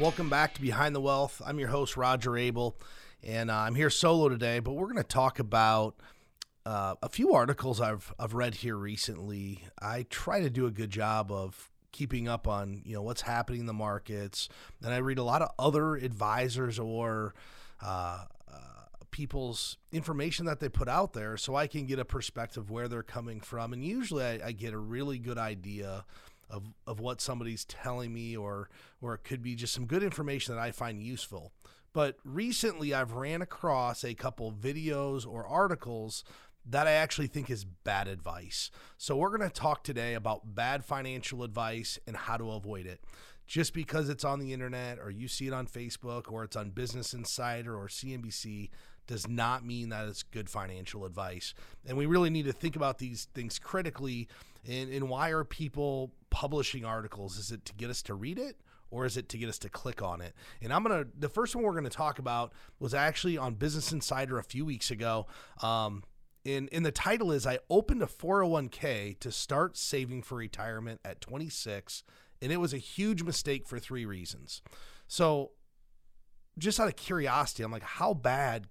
Welcome 0.00 0.28
back 0.28 0.54
to 0.54 0.60
Behind 0.60 0.92
the 0.92 1.00
Wealth. 1.00 1.40
I'm 1.46 1.60
your 1.60 1.68
host, 1.68 1.96
Roger 1.96 2.36
Abel, 2.36 2.76
and 3.22 3.48
uh, 3.48 3.58
I'm 3.58 3.76
here 3.76 3.90
solo 3.90 4.28
today, 4.28 4.58
but 4.58 4.72
we're 4.72 4.88
going 4.88 4.96
to 4.96 5.04
talk 5.04 5.38
about 5.38 5.94
uh, 6.66 6.96
a 7.00 7.08
few 7.08 7.32
articles 7.32 7.80
I've, 7.80 8.12
I've 8.18 8.34
read 8.34 8.56
here 8.56 8.74
recently. 8.74 9.62
I 9.80 10.04
try 10.10 10.40
to 10.40 10.50
do 10.50 10.66
a 10.66 10.72
good 10.72 10.90
job 10.90 11.30
of 11.30 11.70
keeping 11.92 12.26
up 12.26 12.48
on 12.48 12.82
you 12.84 12.94
know 12.94 13.02
what's 13.02 13.22
happening 13.22 13.60
in 13.60 13.66
the 13.66 13.72
markets, 13.72 14.48
and 14.82 14.92
I 14.92 14.96
read 14.96 15.18
a 15.18 15.22
lot 15.22 15.42
of 15.42 15.50
other 15.60 15.94
advisors 15.94 16.80
or 16.80 17.32
uh, 17.80 18.24
uh, 18.52 18.56
people's 19.12 19.76
information 19.92 20.44
that 20.46 20.58
they 20.58 20.68
put 20.68 20.88
out 20.88 21.12
there, 21.12 21.36
so 21.36 21.54
I 21.54 21.68
can 21.68 21.86
get 21.86 22.00
a 22.00 22.04
perspective 22.04 22.68
where 22.68 22.88
they're 22.88 23.04
coming 23.04 23.40
from, 23.40 23.72
and 23.72 23.84
usually 23.84 24.24
I, 24.24 24.48
I 24.48 24.52
get 24.52 24.74
a 24.74 24.78
really 24.78 25.20
good 25.20 25.38
idea 25.38 26.04
of, 26.50 26.64
of 26.86 27.00
what 27.00 27.20
somebody's 27.20 27.64
telling 27.64 28.12
me 28.12 28.36
or 28.36 28.68
or 29.00 29.14
it 29.14 29.24
could 29.24 29.42
be 29.42 29.54
just 29.54 29.74
some 29.74 29.86
good 29.86 30.02
information 30.02 30.54
that 30.54 30.60
I 30.60 30.70
find 30.70 31.02
useful. 31.02 31.52
But 31.92 32.16
recently 32.24 32.92
I've 32.92 33.12
ran 33.12 33.42
across 33.42 34.04
a 34.04 34.14
couple 34.14 34.52
videos 34.52 35.26
or 35.26 35.46
articles 35.46 36.24
that 36.66 36.86
I 36.86 36.92
actually 36.92 37.26
think 37.26 37.50
is 37.50 37.64
bad 37.64 38.08
advice. 38.08 38.70
So 38.96 39.16
we're 39.16 39.36
going 39.36 39.48
to 39.48 39.54
talk 39.54 39.84
today 39.84 40.14
about 40.14 40.54
bad 40.54 40.84
financial 40.84 41.42
advice 41.42 41.98
and 42.06 42.16
how 42.16 42.36
to 42.36 42.52
avoid 42.52 42.86
it. 42.86 43.00
Just 43.46 43.74
because 43.74 44.08
it's 44.08 44.24
on 44.24 44.38
the 44.38 44.54
internet 44.54 44.98
or 44.98 45.10
you 45.10 45.28
see 45.28 45.46
it 45.46 45.52
on 45.52 45.66
Facebook 45.66 46.32
or 46.32 46.44
it's 46.44 46.56
on 46.56 46.70
Business 46.70 47.12
Insider 47.12 47.76
or 47.76 47.88
CNBC 47.88 48.70
does 49.06 49.28
not 49.28 49.64
mean 49.64 49.90
that 49.90 50.08
it's 50.08 50.22
good 50.22 50.48
financial 50.48 51.04
advice. 51.04 51.52
And 51.86 51.98
we 51.98 52.06
really 52.06 52.30
need 52.30 52.46
to 52.46 52.52
think 52.52 52.74
about 52.74 52.98
these 52.98 53.28
things 53.34 53.58
critically. 53.58 54.28
And, 54.66 54.90
and 54.90 55.10
why 55.10 55.30
are 55.30 55.44
people 55.44 56.12
publishing 56.34 56.84
articles? 56.84 57.38
Is 57.38 57.52
it 57.52 57.64
to 57.66 57.74
get 57.74 57.90
us 57.90 58.02
to 58.02 58.14
read 58.14 58.40
it? 58.40 58.56
Or 58.90 59.06
is 59.06 59.16
it 59.16 59.28
to 59.28 59.38
get 59.38 59.48
us 59.48 59.58
to 59.60 59.68
click 59.68 60.02
on 60.02 60.20
it? 60.20 60.34
And 60.60 60.72
I'm 60.72 60.82
gonna. 60.82 61.06
The 61.16 61.28
first 61.28 61.54
one 61.54 61.64
we're 61.64 61.74
gonna 61.74 61.90
talk 61.90 62.18
about 62.18 62.52
was 62.80 62.92
actually 62.92 63.38
on 63.38 63.54
Business 63.54 63.92
Insider 63.92 64.38
a 64.38 64.42
few 64.42 64.64
weeks 64.64 64.90
ago. 64.90 65.26
Um, 65.62 66.02
in 66.44 66.68
in 66.68 66.82
the 66.82 66.92
title 66.92 67.32
is 67.32 67.46
I 67.46 67.60
opened 67.70 68.02
a 68.02 68.06
401k 68.06 69.18
to 69.20 69.32
start 69.32 69.76
saving 69.76 70.22
for 70.22 70.36
retirement 70.36 71.00
at 71.04 71.20
26 71.20 72.02
and 72.42 72.52
it 72.52 72.58
was 72.58 72.74
a 72.74 72.78
huge 72.78 73.22
mistake 73.22 73.66
for 73.66 73.78
three 73.78 74.04
reasons. 74.04 74.60
So 75.08 75.52
just 76.58 76.78
out 76.78 76.88
of 76.88 76.96
curiosity, 76.96 77.62
I'm 77.62 77.72
like 77.72 77.82
how 77.82 78.12
bad 78.12 78.66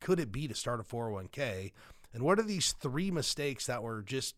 could 0.00 0.20
it 0.20 0.32
be 0.32 0.48
to 0.48 0.54
start 0.54 0.80
a 0.80 0.84
401k? 0.84 1.72
And 2.14 2.22
what 2.22 2.38
are 2.38 2.44
these 2.44 2.72
three 2.72 3.10
mistakes 3.10 3.66
that 3.66 3.82
were 3.82 4.02
just 4.02 4.34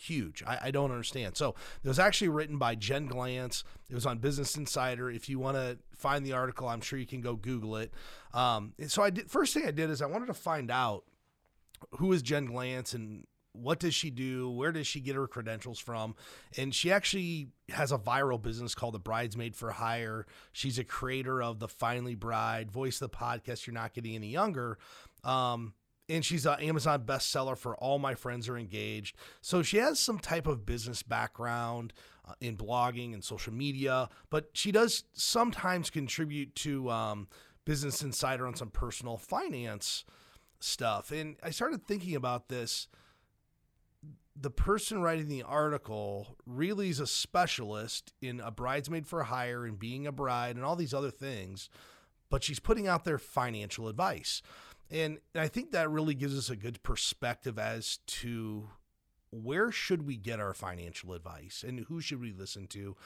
huge? 0.00 0.42
I, 0.46 0.58
I 0.64 0.70
don't 0.70 0.90
understand. 0.90 1.36
So 1.36 1.54
it 1.82 1.88
was 1.88 1.98
actually 1.98 2.28
written 2.28 2.58
by 2.58 2.74
Jen 2.74 3.08
Glantz. 3.08 3.64
It 3.90 3.94
was 3.94 4.06
on 4.06 4.18
Business 4.18 4.56
Insider. 4.56 5.10
If 5.10 5.28
you 5.28 5.38
want 5.38 5.56
to 5.56 5.78
find 5.96 6.24
the 6.24 6.32
article, 6.32 6.68
I'm 6.68 6.80
sure 6.80 6.98
you 6.98 7.06
can 7.06 7.20
go 7.20 7.36
Google 7.36 7.76
it. 7.76 7.92
Um, 8.34 8.74
so 8.86 9.02
I 9.02 9.10
did. 9.10 9.30
First 9.30 9.54
thing 9.54 9.66
I 9.66 9.70
did 9.70 9.90
is 9.90 10.02
I 10.02 10.06
wanted 10.06 10.26
to 10.26 10.34
find 10.34 10.70
out 10.70 11.04
who 11.98 12.12
is 12.12 12.22
Jen 12.22 12.48
Glantz 12.48 12.94
and 12.94 13.24
what 13.52 13.80
does 13.80 13.94
she 13.94 14.10
do? 14.10 14.50
Where 14.50 14.72
does 14.72 14.86
she 14.86 15.00
get 15.00 15.16
her 15.16 15.26
credentials 15.26 15.78
from? 15.78 16.14
And 16.56 16.74
she 16.74 16.92
actually 16.92 17.48
has 17.70 17.92
a 17.92 17.98
viral 17.98 18.40
business 18.40 18.74
called 18.74 18.94
The 18.94 19.00
Bridesmaid 19.00 19.56
for 19.56 19.70
Hire. 19.70 20.26
She's 20.52 20.78
a 20.78 20.84
creator 20.84 21.42
of 21.42 21.58
The 21.58 21.68
Finally 21.68 22.14
Bride, 22.14 22.70
voice 22.70 23.00
of 23.00 23.10
the 23.10 23.16
podcast 23.16 23.66
You're 23.66 23.74
Not 23.74 23.94
Getting 23.94 24.14
Any 24.14 24.28
Younger. 24.28 24.78
Um, 25.24 25.74
and 26.08 26.24
she's 26.24 26.46
an 26.46 26.60
Amazon 26.60 27.04
bestseller 27.04 27.56
for 27.56 27.76
All 27.76 27.98
My 27.98 28.14
Friends 28.14 28.48
Are 28.48 28.56
Engaged. 28.56 29.16
So 29.40 29.62
she 29.62 29.76
has 29.78 29.98
some 29.98 30.18
type 30.18 30.46
of 30.46 30.64
business 30.64 31.02
background 31.02 31.92
uh, 32.26 32.32
in 32.40 32.56
blogging 32.56 33.12
and 33.12 33.22
social 33.22 33.52
media, 33.52 34.08
but 34.30 34.48
she 34.52 34.72
does 34.72 35.04
sometimes 35.12 35.90
contribute 35.90 36.54
to 36.56 36.90
um, 36.90 37.28
Business 37.64 38.02
Insider 38.02 38.46
on 38.46 38.54
some 38.54 38.70
personal 38.70 39.18
finance 39.18 40.04
stuff. 40.60 41.10
And 41.12 41.36
I 41.42 41.50
started 41.50 41.84
thinking 41.84 42.16
about 42.16 42.48
this. 42.48 42.88
The 44.40 44.50
person 44.50 45.02
writing 45.02 45.28
the 45.28 45.42
article 45.42 46.36
really 46.46 46.88
is 46.90 47.00
a 47.00 47.06
specialist 47.06 48.12
in 48.22 48.40
a 48.40 48.50
bridesmaid 48.50 49.06
for 49.06 49.24
hire 49.24 49.66
and 49.66 49.78
being 49.78 50.06
a 50.06 50.12
bride 50.12 50.56
and 50.56 50.64
all 50.64 50.76
these 50.76 50.94
other 50.94 51.10
things, 51.10 51.68
but 52.30 52.44
she's 52.44 52.60
putting 52.60 52.86
out 52.86 53.04
their 53.04 53.18
financial 53.18 53.88
advice. 53.88 54.40
And 54.90 55.18
I 55.34 55.48
think 55.48 55.72
that 55.72 55.90
really 55.90 56.14
gives 56.14 56.36
us 56.36 56.50
a 56.50 56.56
good 56.56 56.82
perspective 56.82 57.58
as 57.58 57.98
to 58.06 58.70
where 59.30 59.70
should 59.70 60.06
we 60.06 60.16
get 60.16 60.40
our 60.40 60.54
financial 60.54 61.12
advice 61.12 61.64
and 61.66 61.80
who 61.80 62.00
should 62.00 62.20
we 62.20 62.32
listen 62.32 62.66
to 62.68 62.96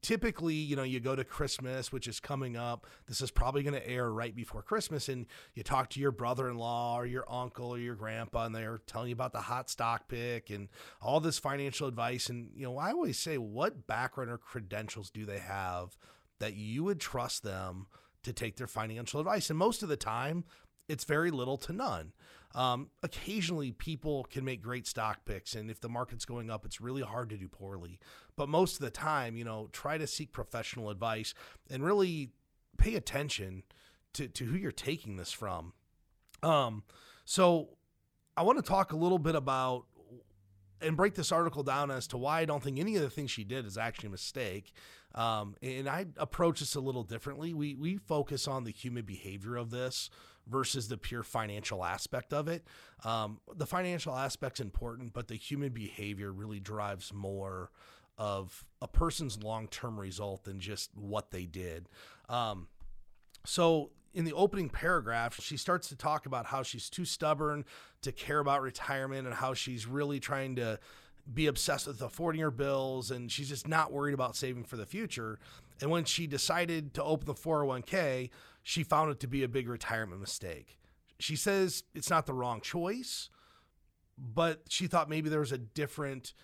typically, 0.00 0.54
you 0.54 0.74
know, 0.76 0.82
you 0.82 1.00
go 1.00 1.14
to 1.14 1.24
Christmas, 1.24 1.92
which 1.92 2.08
is 2.08 2.20
coming 2.20 2.56
up. 2.56 2.86
This 3.06 3.20
is 3.20 3.30
probably 3.30 3.62
going 3.62 3.74
to 3.74 3.88
air 3.88 4.12
right 4.12 4.34
before 4.34 4.62
Christmas, 4.62 5.08
and 5.08 5.26
you 5.54 5.62
talk 5.62 5.90
to 5.90 6.00
your 6.00 6.10
brother-in-law 6.10 6.96
or 6.96 7.06
your 7.06 7.24
uncle 7.30 7.70
or 7.70 7.78
your 7.78 7.94
grandpa, 7.94 8.46
and 8.46 8.54
they're 8.54 8.80
telling 8.86 9.08
you 9.08 9.14
about 9.14 9.32
the 9.32 9.40
hot 9.40 9.70
stock 9.70 10.08
pick 10.08 10.50
and 10.50 10.68
all 11.00 11.20
this 11.20 11.38
financial 11.38 11.86
advice. 11.86 12.28
And 12.28 12.50
you 12.54 12.64
know, 12.64 12.78
I 12.78 12.90
always 12.90 13.18
say, 13.18 13.38
what 13.38 13.86
background 13.86 14.30
or 14.30 14.38
credentials 14.38 15.10
do 15.10 15.24
they 15.24 15.38
have 15.38 15.96
that 16.40 16.54
you 16.54 16.84
would 16.84 17.00
trust 17.00 17.44
them 17.44 17.86
to 18.24 18.32
take 18.32 18.56
their 18.56 18.66
financial 18.66 19.20
advice? 19.20 19.48
And 19.48 19.58
most 19.58 19.82
of 19.82 19.88
the 19.88 19.96
time, 19.96 20.44
it's 20.88 21.04
very 21.04 21.30
little 21.30 21.56
to 21.58 21.72
none. 21.72 22.12
Um, 22.54 22.90
occasionally, 23.02 23.72
people 23.72 24.24
can 24.24 24.44
make 24.44 24.62
great 24.62 24.86
stock 24.86 25.24
picks, 25.24 25.54
and 25.54 25.70
if 25.70 25.80
the 25.80 25.88
market's 25.88 26.24
going 26.24 26.50
up, 26.50 26.66
it's 26.66 26.80
really 26.80 27.02
hard 27.02 27.30
to 27.30 27.36
do 27.36 27.48
poorly. 27.48 27.98
But 28.36 28.48
most 28.48 28.74
of 28.74 28.80
the 28.80 28.90
time, 28.90 29.36
you 29.36 29.44
know, 29.44 29.68
try 29.72 29.96
to 29.96 30.06
seek 30.06 30.32
professional 30.32 30.90
advice 30.90 31.32
and 31.70 31.82
really 31.82 32.30
pay 32.76 32.94
attention 32.94 33.62
to, 34.14 34.28
to 34.28 34.44
who 34.44 34.56
you're 34.56 34.70
taking 34.70 35.16
this 35.16 35.32
from. 35.32 35.72
Um, 36.42 36.82
so, 37.24 37.70
I 38.36 38.42
want 38.42 38.58
to 38.58 38.68
talk 38.68 38.92
a 38.92 38.96
little 38.96 39.18
bit 39.18 39.34
about 39.34 39.84
and 40.82 40.96
break 40.96 41.14
this 41.14 41.32
article 41.32 41.62
down 41.62 41.90
as 41.90 42.06
to 42.08 42.18
why 42.18 42.40
I 42.40 42.44
don't 42.44 42.62
think 42.62 42.78
any 42.78 42.96
of 42.96 43.02
the 43.02 43.10
things 43.10 43.30
she 43.30 43.44
did 43.44 43.64
is 43.66 43.78
actually 43.78 44.08
a 44.08 44.10
mistake. 44.10 44.72
Um, 45.14 45.54
and 45.62 45.88
I 45.88 46.06
approach 46.16 46.60
this 46.60 46.74
a 46.74 46.80
little 46.80 47.04
differently. 47.04 47.54
We 47.54 47.74
we 47.74 47.96
focus 47.98 48.48
on 48.48 48.64
the 48.64 48.72
human 48.72 49.04
behavior 49.04 49.56
of 49.56 49.70
this 49.70 50.10
versus 50.46 50.88
the 50.88 50.96
pure 50.96 51.22
financial 51.22 51.84
aspect 51.84 52.32
of 52.32 52.48
it. 52.48 52.64
Um, 53.04 53.40
the 53.54 53.66
financial 53.66 54.14
aspect's 54.16 54.60
important, 54.60 55.12
but 55.12 55.28
the 55.28 55.36
human 55.36 55.70
behavior 55.70 56.32
really 56.32 56.60
drives 56.60 57.12
more 57.12 57.70
of 58.18 58.64
a 58.80 58.88
person's 58.88 59.42
long 59.42 59.68
term 59.68 59.98
result 59.98 60.44
than 60.44 60.60
just 60.60 60.90
what 60.94 61.30
they 61.30 61.46
did. 61.46 61.88
Um, 62.28 62.68
so 63.44 63.90
in 64.14 64.24
the 64.24 64.32
opening 64.32 64.68
paragraph, 64.68 65.40
she 65.40 65.56
starts 65.56 65.88
to 65.88 65.96
talk 65.96 66.26
about 66.26 66.46
how 66.46 66.62
she's 66.62 66.90
too 66.90 67.04
stubborn 67.04 67.64
to 68.02 68.12
care 68.12 68.38
about 68.38 68.62
retirement 68.62 69.26
and 69.26 69.34
how 69.34 69.54
she's 69.54 69.86
really 69.86 70.20
trying 70.20 70.56
to 70.56 70.78
be 71.32 71.46
obsessed 71.46 71.86
with 71.86 72.02
affording 72.02 72.40
her 72.40 72.50
bills 72.50 73.10
and 73.10 73.30
she's 73.30 73.48
just 73.48 73.68
not 73.68 73.92
worried 73.92 74.14
about 74.14 74.36
saving 74.36 74.64
for 74.64 74.76
the 74.76 74.86
future. 74.86 75.38
And 75.80 75.90
when 75.90 76.04
she 76.04 76.26
decided 76.26 76.94
to 76.94 77.02
open 77.02 77.26
the 77.26 77.34
401k, 77.34 78.30
she 78.62 78.82
found 78.82 79.10
it 79.10 79.20
to 79.20 79.26
be 79.26 79.42
a 79.42 79.48
big 79.48 79.68
retirement 79.68 80.20
mistake. 80.20 80.78
She 81.18 81.36
says 81.36 81.84
it's 81.94 82.10
not 82.10 82.26
the 82.26 82.34
wrong 82.34 82.60
choice, 82.60 83.30
but 84.18 84.62
she 84.68 84.86
thought 84.86 85.08
maybe 85.08 85.28
there 85.28 85.40
was 85.40 85.52
a 85.52 85.58
different 85.58 86.34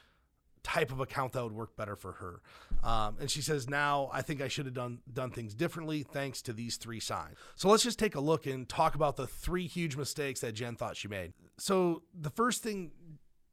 type 0.62 0.92
of 0.92 1.00
account 1.00 1.32
that 1.32 1.42
would 1.42 1.52
work 1.52 1.76
better 1.76 1.96
for 1.96 2.12
her. 2.12 2.40
Um, 2.82 3.16
and 3.20 3.30
she 3.30 3.40
says, 3.40 3.68
now 3.68 4.10
I 4.12 4.22
think 4.22 4.40
I 4.40 4.48
should 4.48 4.66
have 4.66 4.74
done 4.74 4.98
done 5.12 5.30
things 5.30 5.54
differently 5.54 6.02
thanks 6.02 6.42
to 6.42 6.52
these 6.52 6.76
three 6.76 7.00
signs. 7.00 7.36
So 7.54 7.68
let's 7.68 7.82
just 7.82 7.98
take 7.98 8.14
a 8.14 8.20
look 8.20 8.46
and 8.46 8.68
talk 8.68 8.94
about 8.94 9.16
the 9.16 9.26
three 9.26 9.66
huge 9.66 9.96
mistakes 9.96 10.40
that 10.40 10.52
Jen 10.52 10.76
thought 10.76 10.96
she 10.96 11.08
made. 11.08 11.32
So 11.58 12.02
the 12.14 12.30
first 12.30 12.62
thing 12.62 12.92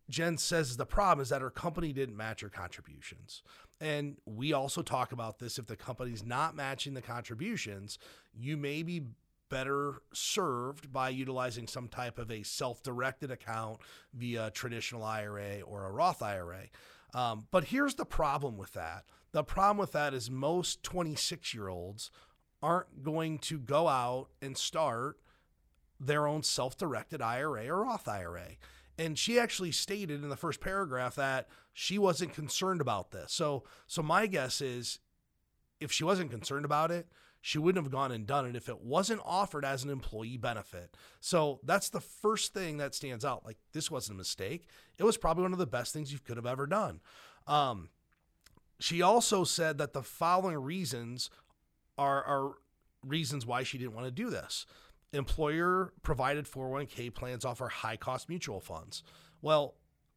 Jen 0.09 0.37
says 0.37 0.77
the 0.77 0.85
problem 0.85 1.21
is 1.21 1.29
that 1.29 1.41
her 1.41 1.49
company 1.49 1.91
didn't 1.91 2.17
match 2.17 2.41
her 2.41 2.49
contributions. 2.49 3.41
And 3.81 4.17
we 4.25 4.53
also 4.53 4.81
talk 4.81 5.11
about 5.11 5.39
this 5.39 5.57
if 5.57 5.65
the 5.65 5.75
company's 5.75 6.23
not 6.23 6.55
matching 6.55 6.93
the 6.93 7.01
contributions, 7.01 7.97
you 8.33 8.55
may 8.55 8.83
be 8.83 9.03
better 9.49 10.01
served 10.13 10.91
by 10.91 11.09
utilizing 11.09 11.67
some 11.67 11.87
type 11.87 12.17
of 12.17 12.31
a 12.31 12.43
self 12.43 12.81
directed 12.83 13.31
account 13.31 13.79
via 14.13 14.51
traditional 14.51 15.03
IRA 15.03 15.61
or 15.61 15.85
a 15.85 15.91
Roth 15.91 16.21
IRA. 16.21 16.69
Um, 17.13 17.47
but 17.51 17.65
here's 17.65 17.95
the 17.95 18.05
problem 18.05 18.57
with 18.57 18.73
that 18.73 19.05
the 19.31 19.43
problem 19.43 19.77
with 19.77 19.91
that 19.91 20.13
is 20.13 20.31
most 20.31 20.81
26 20.83 21.53
year 21.53 21.67
olds 21.67 22.09
aren't 22.63 23.03
going 23.03 23.37
to 23.39 23.59
go 23.59 23.87
out 23.87 24.27
and 24.41 24.57
start 24.57 25.17
their 25.99 26.27
own 26.27 26.43
self 26.43 26.77
directed 26.77 27.21
IRA 27.21 27.67
or 27.67 27.83
Roth 27.83 28.07
IRA. 28.07 28.57
And 28.97 29.17
she 29.19 29.39
actually 29.39 29.71
stated 29.71 30.23
in 30.23 30.29
the 30.29 30.37
first 30.37 30.61
paragraph 30.61 31.15
that 31.15 31.47
she 31.73 31.97
wasn't 31.97 32.33
concerned 32.33 32.81
about 32.81 33.11
this. 33.11 33.33
So, 33.33 33.63
so 33.87 34.01
my 34.01 34.25
guess 34.27 34.61
is 34.61 34.99
if 35.79 35.91
she 35.91 36.03
wasn't 36.03 36.31
concerned 36.31 36.65
about 36.65 36.91
it, 36.91 37.07
she 37.41 37.59
wouldn't 37.59 37.83
have 37.83 37.91
gone 37.91 38.11
and 38.11 38.25
done 38.25 38.45
it 38.45 38.55
if 38.55 38.69
it 38.69 38.81
wasn't 38.81 39.21
offered 39.23 39.65
as 39.65 39.83
an 39.83 39.89
employee 39.89 40.37
benefit. 40.37 40.95
So 41.19 41.59
that's 41.63 41.89
the 41.89 41.99
first 42.01 42.53
thing 42.53 42.77
that 42.77 42.95
stands 42.95 43.25
out. 43.25 43.45
Like 43.45 43.57
this 43.73 43.91
wasn't 43.91 44.15
a 44.15 44.17
mistake. 44.17 44.67
It 44.97 45.03
was 45.03 45.17
probably 45.17 45.43
one 45.43 45.53
of 45.53 45.59
the 45.59 45.67
best 45.67 45.93
things 45.93 46.11
you 46.11 46.19
could 46.19 46.37
have 46.37 46.45
ever 46.45 46.65
done. 46.65 47.01
Um, 47.45 47.89
She 48.79 49.01
also 49.01 49.43
said 49.45 49.77
that 49.77 49.93
the 49.93 50.03
following 50.03 50.57
reasons 50.57 51.29
are, 51.97 52.23
are 52.23 52.51
reasons 53.05 53.45
why 53.45 53.63
she 53.63 53.77
didn't 53.77 53.93
want 53.93 54.07
to 54.07 54.11
do 54.11 54.29
this. 54.29 54.65
Employer 55.15 55.93
provided 56.03 56.45
401k 56.45 57.13
plans 57.13 57.45
offer 57.45 57.67
high 57.67 57.97
cost 57.97 58.29
mutual 58.29 58.59
funds. 58.59 59.03
Well, 59.41 59.75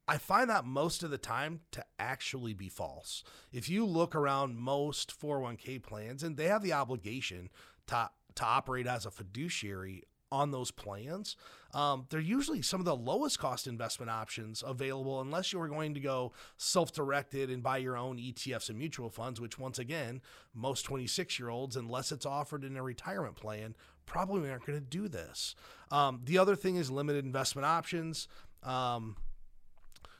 I 0.09 0.17
find 0.17 0.49
that 0.49 0.65
most 0.65 1.03
of 1.03 1.11
the 1.11 1.19
time 1.19 1.59
to 1.71 1.85
actually 1.99 2.55
be 2.55 2.67
false. 2.67 3.23
If 3.51 3.69
you 3.69 3.85
look 3.85 4.15
around 4.15 4.57
most 4.57 5.13
401k 5.19 5.83
plans, 5.83 6.23
and 6.23 6.35
they 6.35 6.47
have 6.47 6.63
the 6.63 6.73
obligation 6.73 7.49
to, 7.87 8.09
to 8.33 8.43
operate 8.43 8.87
as 8.87 9.05
a 9.05 9.11
fiduciary 9.11 10.03
on 10.31 10.49
those 10.49 10.71
plans, 10.71 11.35
um, 11.75 12.07
they're 12.09 12.19
usually 12.19 12.63
some 12.63 12.79
of 12.79 12.85
the 12.85 12.95
lowest 12.95 13.37
cost 13.37 13.67
investment 13.67 14.09
options 14.09 14.63
available, 14.65 15.21
unless 15.21 15.53
you 15.53 15.61
are 15.61 15.67
going 15.67 15.93
to 15.93 15.99
go 15.99 16.33
self 16.57 16.91
directed 16.91 17.51
and 17.51 17.61
buy 17.61 17.77
your 17.77 17.95
own 17.95 18.17
ETFs 18.17 18.69
and 18.69 18.79
mutual 18.79 19.11
funds, 19.11 19.39
which, 19.39 19.59
once 19.59 19.77
again, 19.77 20.21
most 20.55 20.83
26 20.83 21.37
year 21.37 21.49
olds, 21.49 21.75
unless 21.75 22.11
it's 22.11 22.25
offered 22.25 22.63
in 22.63 22.77
a 22.77 22.81
retirement 22.81 23.35
plan, 23.35 23.75
probably 24.09 24.49
aren't 24.49 24.65
going 24.65 24.79
to 24.79 24.85
do 24.85 25.07
this. 25.07 25.55
Um, 25.91 26.21
the 26.25 26.37
other 26.37 26.55
thing 26.55 26.75
is 26.75 26.91
limited 26.91 27.23
investment 27.23 27.65
options. 27.65 28.27
Um, 28.63 29.15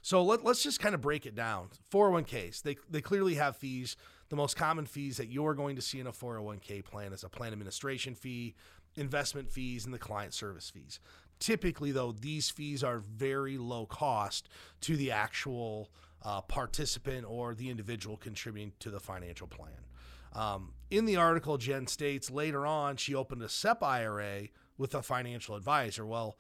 so 0.01 0.24
let, 0.24 0.45
us 0.45 0.63
just 0.63 0.80
kind 0.80 0.95
of 0.95 1.01
break 1.01 1.25
it 1.25 1.36
down. 1.36 1.69
401ks, 1.91 2.62
they, 2.62 2.77
they 2.89 3.01
clearly 3.01 3.36
have 3.36 3.57
fees. 3.57 3.97
The 4.30 4.36
most 4.36 4.56
common 4.56 4.86
fees 4.86 5.18
that 5.18 5.27
you're 5.27 5.56
going 5.56 5.75
to 5.75 5.81
see 5.81 6.00
in 6.00 6.07
a 6.07 6.12
401k 6.12 6.86
plan 6.86 7.12
is 7.12 7.24
a 7.24 7.30
plan 7.30 7.51
administration 7.51 8.15
fee, 8.15 8.56
investment 8.95 9.51
fees, 9.51 9.86
and 9.86 9.94
the 9.94 10.00
client 10.00 10.33
service 10.33 10.69
fees. 10.69 11.00
Typically, 11.39 11.91
though, 11.91 12.12
these 12.12 12.50
fees 12.50 12.83
are 12.83 13.00
very 13.00 13.57
low 13.57 13.86
cost 13.86 14.50
to 14.81 14.95
the 14.95 15.12
actual 15.12 15.89
uh, 16.24 16.41
participant 16.41 17.25
or 17.27 17.56
the 17.56 17.69
individual 17.69 18.18
contributing 18.18 18.74
to 18.80 18.89
the 18.89 19.00
financial 19.00 19.47
plan. 19.47 19.88
Um, 20.33 20.73
in 20.89 21.05
the 21.05 21.17
article, 21.17 21.57
Jen 21.57 21.87
states 21.87 22.29
later 22.29 22.65
on 22.65 22.97
she 22.97 23.15
opened 23.15 23.43
a 23.43 23.49
SEP 23.49 23.83
IRA 23.83 24.49
with 24.77 24.95
a 24.95 25.01
financial 25.01 25.55
advisor. 25.55 26.05
Well, 26.05 26.37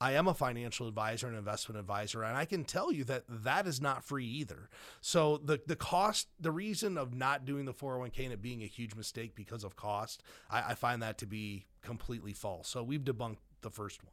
I 0.00 0.12
am 0.12 0.28
a 0.28 0.34
financial 0.34 0.86
advisor 0.86 1.26
and 1.26 1.36
investment 1.36 1.78
advisor, 1.78 2.22
and 2.22 2.36
I 2.36 2.44
can 2.44 2.64
tell 2.64 2.92
you 2.92 3.02
that 3.04 3.24
that 3.28 3.66
is 3.66 3.80
not 3.80 4.04
free 4.04 4.26
either. 4.26 4.68
So 5.00 5.38
the 5.38 5.60
the 5.66 5.74
cost, 5.74 6.28
the 6.38 6.52
reason 6.52 6.96
of 6.96 7.14
not 7.14 7.44
doing 7.44 7.64
the 7.64 7.74
401k 7.74 8.24
and 8.24 8.32
it 8.32 8.40
being 8.40 8.62
a 8.62 8.66
huge 8.66 8.94
mistake 8.94 9.34
because 9.34 9.64
of 9.64 9.74
cost, 9.74 10.22
I, 10.48 10.70
I 10.70 10.74
find 10.74 11.02
that 11.02 11.18
to 11.18 11.26
be 11.26 11.66
completely 11.82 12.32
false. 12.32 12.68
So 12.68 12.84
we've 12.84 13.02
debunked 13.02 13.38
the 13.62 13.70
first 13.70 14.04
one. 14.04 14.12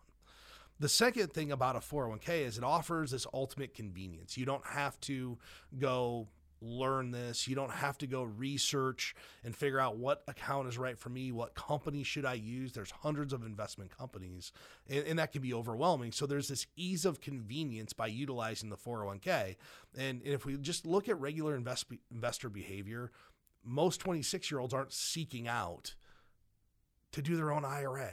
The 0.79 0.89
second 0.89 1.31
thing 1.33 1.51
about 1.51 1.75
a 1.75 1.79
401k 1.79 2.41
is 2.41 2.57
it 2.57 2.63
offers 2.63 3.11
this 3.11 3.27
ultimate 3.33 3.73
convenience. 3.73 4.37
You 4.37 4.45
don't 4.45 4.65
have 4.65 4.99
to 5.01 5.37
go 5.77 6.27
learn 6.65 7.11
this. 7.11 7.47
You 7.47 7.55
don't 7.55 7.71
have 7.71 7.97
to 7.99 8.07
go 8.07 8.23
research 8.23 9.15
and 9.43 9.55
figure 9.55 9.79
out 9.79 9.97
what 9.97 10.23
account 10.27 10.67
is 10.67 10.77
right 10.77 10.97
for 10.97 11.09
me, 11.09 11.31
what 11.31 11.55
company 11.55 12.03
should 12.03 12.25
I 12.25 12.33
use. 12.33 12.73
There's 12.73 12.91
hundreds 12.91 13.33
of 13.33 13.45
investment 13.45 13.95
companies, 13.95 14.51
and, 14.89 15.05
and 15.05 15.19
that 15.19 15.31
can 15.31 15.41
be 15.41 15.53
overwhelming. 15.53 16.11
So 16.11 16.25
there's 16.25 16.47
this 16.47 16.67
ease 16.75 17.05
of 17.05 17.21
convenience 17.21 17.93
by 17.93 18.07
utilizing 18.07 18.69
the 18.69 18.77
401k. 18.77 19.55
And, 19.97 20.21
and 20.21 20.33
if 20.33 20.45
we 20.45 20.57
just 20.57 20.85
look 20.85 21.07
at 21.07 21.19
regular 21.19 21.55
invest, 21.55 21.85
investor 22.11 22.49
behavior, 22.49 23.11
most 23.63 23.99
26 23.99 24.51
year 24.51 24.59
olds 24.59 24.73
aren't 24.73 24.93
seeking 24.93 25.47
out 25.47 25.95
to 27.11 27.21
do 27.21 27.35
their 27.35 27.51
own 27.51 27.63
IRA. 27.63 28.11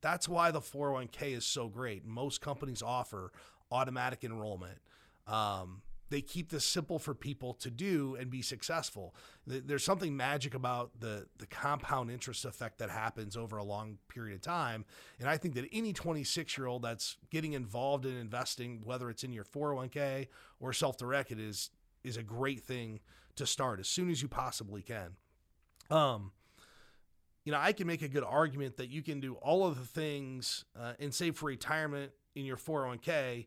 That's 0.00 0.28
why 0.28 0.50
the 0.50 0.60
401k 0.60 1.36
is 1.36 1.46
so 1.46 1.68
great. 1.68 2.06
Most 2.06 2.40
companies 2.40 2.82
offer 2.82 3.32
automatic 3.70 4.24
enrollment. 4.24 4.78
Um, 5.26 5.82
they 6.10 6.20
keep 6.20 6.50
this 6.50 6.64
simple 6.64 6.98
for 6.98 7.14
people 7.14 7.54
to 7.54 7.70
do 7.70 8.16
and 8.18 8.30
be 8.30 8.42
successful. 8.42 9.14
There's 9.46 9.84
something 9.84 10.16
magic 10.16 10.54
about 10.54 11.00
the 11.00 11.26
the 11.38 11.46
compound 11.46 12.10
interest 12.10 12.44
effect 12.44 12.78
that 12.78 12.90
happens 12.90 13.36
over 13.36 13.56
a 13.56 13.64
long 13.64 13.98
period 14.08 14.34
of 14.34 14.42
time, 14.42 14.84
and 15.18 15.28
I 15.28 15.36
think 15.36 15.54
that 15.54 15.66
any 15.72 15.92
26 15.92 16.58
year 16.58 16.66
old 16.66 16.82
that's 16.82 17.16
getting 17.30 17.54
involved 17.54 18.04
in 18.04 18.16
investing, 18.16 18.82
whether 18.84 19.08
it's 19.08 19.24
in 19.24 19.32
your 19.32 19.44
401k 19.44 20.26
or 20.58 20.72
self-directed, 20.72 21.40
is 21.40 21.70
is 22.02 22.16
a 22.16 22.22
great 22.22 22.60
thing 22.60 23.00
to 23.36 23.46
start 23.46 23.80
as 23.80 23.88
soon 23.88 24.10
as 24.10 24.20
you 24.20 24.28
possibly 24.28 24.82
can. 24.82 25.12
Um, 25.90 26.32
you 27.44 27.52
know, 27.52 27.58
I 27.58 27.72
can 27.72 27.86
make 27.86 28.02
a 28.02 28.08
good 28.08 28.24
argument 28.24 28.76
that 28.76 28.90
you 28.90 29.02
can 29.02 29.20
do 29.20 29.34
all 29.34 29.66
of 29.66 29.78
the 29.78 29.86
things 29.86 30.64
uh, 30.78 30.92
and 30.98 31.14
save 31.14 31.36
for 31.36 31.46
retirement 31.46 32.12
in 32.34 32.44
your 32.44 32.56
401k 32.56 33.46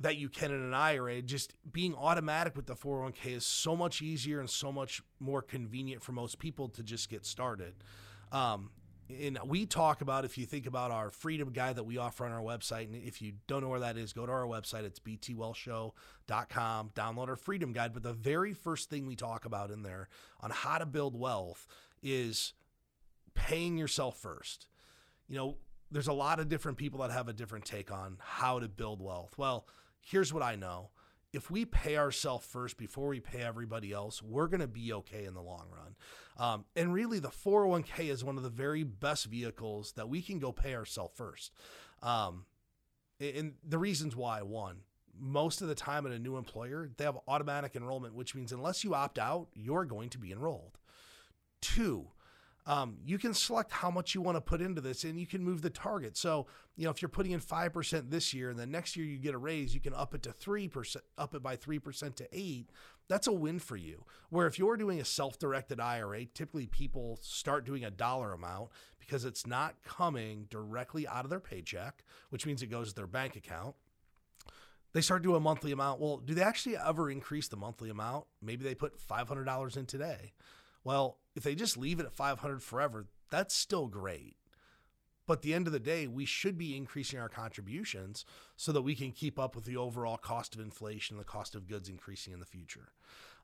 that 0.00 0.16
you 0.16 0.28
can 0.28 0.50
in 0.50 0.62
an 0.62 0.74
IRA. 0.74 1.22
Just 1.22 1.54
being 1.70 1.94
automatic 1.94 2.56
with 2.56 2.66
the 2.66 2.74
401k 2.74 3.36
is 3.36 3.46
so 3.46 3.76
much 3.76 4.00
easier 4.02 4.40
and 4.40 4.48
so 4.48 4.72
much 4.72 5.02
more 5.20 5.42
convenient 5.42 6.02
for 6.02 6.12
most 6.12 6.38
people 6.38 6.68
to 6.70 6.82
just 6.82 7.08
get 7.08 7.26
started. 7.26 7.74
Um, 8.32 8.70
and 9.18 9.38
we 9.44 9.66
talk 9.66 10.00
about 10.00 10.24
if 10.24 10.38
you 10.38 10.46
think 10.46 10.66
about 10.66 10.90
our 10.90 11.10
freedom 11.10 11.50
guide 11.50 11.76
that 11.76 11.84
we 11.84 11.98
offer 11.98 12.24
on 12.24 12.32
our 12.32 12.40
website 12.40 12.84
and 12.84 12.94
if 12.94 13.20
you 13.20 13.32
don't 13.46 13.62
know 13.62 13.68
where 13.68 13.80
that 13.80 13.96
is 13.96 14.12
go 14.12 14.26
to 14.26 14.32
our 14.32 14.46
website 14.46 14.84
it's 14.84 15.00
btwealthshow.com 15.00 16.90
download 16.94 17.28
our 17.28 17.36
freedom 17.36 17.72
guide 17.72 17.92
but 17.92 18.02
the 18.02 18.12
very 18.12 18.52
first 18.52 18.88
thing 18.88 19.06
we 19.06 19.16
talk 19.16 19.44
about 19.44 19.70
in 19.70 19.82
there 19.82 20.08
on 20.40 20.50
how 20.50 20.78
to 20.78 20.86
build 20.86 21.18
wealth 21.18 21.66
is 22.02 22.52
paying 23.34 23.76
yourself 23.76 24.16
first 24.16 24.68
you 25.28 25.36
know 25.36 25.56
there's 25.90 26.08
a 26.08 26.12
lot 26.12 26.38
of 26.38 26.48
different 26.48 26.78
people 26.78 27.00
that 27.00 27.10
have 27.10 27.26
a 27.26 27.32
different 27.32 27.64
take 27.64 27.90
on 27.90 28.16
how 28.20 28.60
to 28.60 28.68
build 28.68 29.00
wealth 29.02 29.36
well 29.36 29.66
here's 30.00 30.32
what 30.32 30.42
I 30.42 30.56
know. 30.56 30.90
If 31.32 31.50
we 31.50 31.64
pay 31.64 31.96
ourselves 31.96 32.44
first 32.44 32.76
before 32.76 33.08
we 33.08 33.20
pay 33.20 33.42
everybody 33.42 33.92
else, 33.92 34.20
we're 34.20 34.48
going 34.48 34.60
to 34.60 34.66
be 34.66 34.92
okay 34.92 35.26
in 35.26 35.34
the 35.34 35.42
long 35.42 35.68
run. 35.70 35.94
Um, 36.36 36.64
and 36.74 36.92
really, 36.92 37.20
the 37.20 37.28
401k 37.28 38.08
is 38.08 38.24
one 38.24 38.36
of 38.36 38.42
the 38.42 38.50
very 38.50 38.82
best 38.82 39.26
vehicles 39.26 39.92
that 39.92 40.08
we 40.08 40.22
can 40.22 40.40
go 40.40 40.50
pay 40.50 40.74
ourselves 40.74 41.16
first. 41.16 41.52
Um, 42.02 42.46
and 43.20 43.54
the 43.62 43.78
reasons 43.78 44.16
why 44.16 44.42
one, 44.42 44.78
most 45.18 45.60
of 45.60 45.68
the 45.68 45.74
time 45.74 46.06
at 46.06 46.12
a 46.12 46.18
new 46.18 46.36
employer, 46.36 46.90
they 46.96 47.04
have 47.04 47.18
automatic 47.28 47.76
enrollment, 47.76 48.14
which 48.14 48.34
means 48.34 48.50
unless 48.50 48.82
you 48.82 48.94
opt 48.94 49.18
out, 49.18 49.48
you're 49.54 49.84
going 49.84 50.08
to 50.10 50.18
be 50.18 50.32
enrolled. 50.32 50.78
Two, 51.60 52.08
um, 52.66 52.98
you 53.04 53.18
can 53.18 53.34
select 53.34 53.72
how 53.72 53.90
much 53.90 54.14
you 54.14 54.20
want 54.20 54.36
to 54.36 54.40
put 54.40 54.60
into 54.60 54.80
this 54.80 55.04
and 55.04 55.18
you 55.18 55.26
can 55.26 55.42
move 55.42 55.62
the 55.62 55.70
target. 55.70 56.16
So, 56.16 56.46
you 56.76 56.84
know, 56.84 56.90
if 56.90 57.00
you're 57.00 57.08
putting 57.08 57.32
in 57.32 57.40
5% 57.40 58.10
this 58.10 58.34
year 58.34 58.50
and 58.50 58.58
the 58.58 58.66
next 58.66 58.96
year 58.96 59.06
you 59.06 59.18
get 59.18 59.34
a 59.34 59.38
raise, 59.38 59.74
you 59.74 59.80
can 59.80 59.94
up 59.94 60.14
it 60.14 60.22
to 60.24 60.30
3%, 60.30 60.96
up 61.18 61.34
it 61.34 61.42
by 61.42 61.56
3% 61.56 62.14
to 62.16 62.28
8. 62.32 62.70
That's 63.08 63.26
a 63.26 63.32
win 63.32 63.58
for 63.58 63.76
you. 63.76 64.04
Where 64.28 64.46
if 64.46 64.58
you're 64.58 64.76
doing 64.76 65.00
a 65.00 65.04
self-directed 65.04 65.80
IRA, 65.80 66.26
typically 66.26 66.66
people 66.66 67.18
start 67.22 67.64
doing 67.64 67.84
a 67.84 67.90
dollar 67.90 68.32
amount 68.32 68.70
because 68.98 69.24
it's 69.24 69.46
not 69.46 69.82
coming 69.82 70.46
directly 70.50 71.08
out 71.08 71.24
of 71.24 71.30
their 71.30 71.40
paycheck, 71.40 72.04
which 72.28 72.46
means 72.46 72.62
it 72.62 72.70
goes 72.70 72.90
to 72.90 72.94
their 72.94 73.06
bank 73.06 73.36
account 73.36 73.74
they 74.92 75.00
start 75.00 75.22
doing 75.22 75.36
a 75.36 75.40
monthly 75.40 75.72
amount. 75.72 76.00
Well, 76.00 76.18
do 76.18 76.34
they 76.34 76.42
actually 76.42 76.76
ever 76.76 77.10
increase 77.10 77.48
the 77.48 77.56
monthly 77.56 77.90
amount? 77.90 78.26
Maybe 78.42 78.64
they 78.64 78.74
put 78.74 78.98
$500 78.98 79.76
in 79.76 79.86
today. 79.86 80.32
Well, 80.82 81.18
if 81.40 81.44
they 81.44 81.54
just 81.54 81.78
leave 81.78 81.98
it 81.98 82.04
at 82.04 82.12
500 82.12 82.62
forever, 82.62 83.06
that's 83.30 83.54
still 83.54 83.86
great. 83.86 84.36
But 85.26 85.38
at 85.38 85.42
the 85.42 85.54
end 85.54 85.66
of 85.66 85.72
the 85.72 85.80
day, 85.80 86.06
we 86.06 86.26
should 86.26 86.58
be 86.58 86.76
increasing 86.76 87.18
our 87.18 87.30
contributions 87.30 88.26
so 88.56 88.72
that 88.72 88.82
we 88.82 88.94
can 88.94 89.10
keep 89.10 89.38
up 89.38 89.54
with 89.54 89.64
the 89.64 89.78
overall 89.78 90.18
cost 90.18 90.54
of 90.54 90.60
inflation, 90.60 91.16
the 91.16 91.24
cost 91.24 91.54
of 91.54 91.66
goods 91.66 91.88
increasing 91.88 92.34
in 92.34 92.40
the 92.40 92.46
future. 92.46 92.92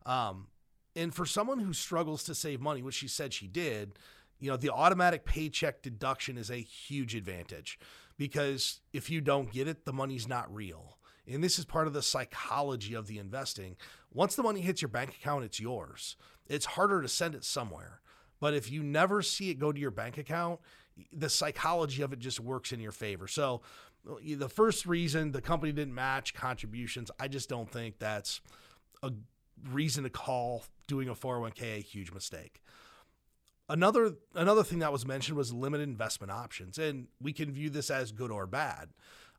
Um, 0.05 0.49
and 0.95 1.15
for 1.15 1.25
someone 1.25 1.59
who 1.61 1.73
struggles 1.73 2.23
to 2.25 2.35
save 2.35 2.61
money, 2.61 2.83
which 2.83 2.97
she 2.97 3.09
said 3.09 3.33
she 3.33 3.47
did, 3.47 3.95
you 4.41 4.51
know, 4.51 4.59
the 4.59 4.69
automatic 4.69 5.25
paycheck 5.25 5.81
deduction 5.81 6.37
is 6.37 6.51
a 6.51 6.57
huge 6.57 7.15
advantage 7.15 7.79
because 8.19 8.81
if 8.93 9.09
you 9.09 9.23
don't 9.23 9.53
get 9.53 9.69
it, 9.69 9.87
the 9.87 9.93
money's 9.95 10.29
not 10.29 10.55
real. 10.55 10.99
And 11.27 11.43
this 11.43 11.59
is 11.59 11.65
part 11.65 11.87
of 11.87 11.95
the 11.95 12.03
psychology 12.03 12.93
of 12.93 13.07
the 13.07 13.19
investing. 13.19 13.77
Once 14.13 14.37
the 14.37 14.43
money 14.43 14.61
hits 14.61 14.83
your 14.83 14.91
bank 14.91 15.17
account, 15.19 15.45
it's 15.45 15.59
yours 15.59 16.17
it's 16.49 16.67
harder 16.67 17.03
to 17.03 17.09
send 17.09 17.35
it 17.35 17.45
somewhere. 17.45 18.01
But 18.41 18.55
if 18.55 18.71
you 18.71 18.83
never 18.83 19.23
see 19.23 19.51
it 19.51 19.59
go 19.59 19.73
to 19.73 19.81
your 19.81 19.91
bank 19.91 20.19
account, 20.19 20.61
the 21.13 21.29
psychology 21.29 22.03
of 22.03 22.13
it 22.13 22.19
just 22.19 22.41
works 22.41 22.73
in 22.73 22.81
your 22.81 22.93
favor. 22.93 23.27
So 23.27 23.63
the 24.25 24.49
first 24.49 24.87
reason 24.87 25.33
the 25.33 25.41
company 25.41 25.73
didn't 25.73 25.95
match 25.95 26.35
contributions, 26.35 27.11
I 27.19 27.29
just 27.29 27.49
don't 27.49 27.71
think 27.71 27.99
that's 27.99 28.41
a 29.03 29.13
reason 29.71 30.05
to 30.05 30.11
call 30.11 30.65
doing 30.87 31.09
a 31.09 31.15
401k 31.15 31.79
a 31.79 31.81
huge 31.81 32.13
mistake. 32.13 32.63
Another 33.69 34.15
another 34.35 34.63
thing 34.63 34.79
that 34.79 34.93
was 34.93 35.05
mentioned 35.05 35.37
was 35.37 35.53
limited 35.53 35.89
investment 35.89 36.31
options, 36.31 36.79
and 36.79 37.09
we 37.21 37.33
can 37.33 37.51
view 37.51 37.69
this 37.69 37.91
as 37.91 38.13
good 38.13 38.31
or 38.31 38.47
bad. 38.47 38.91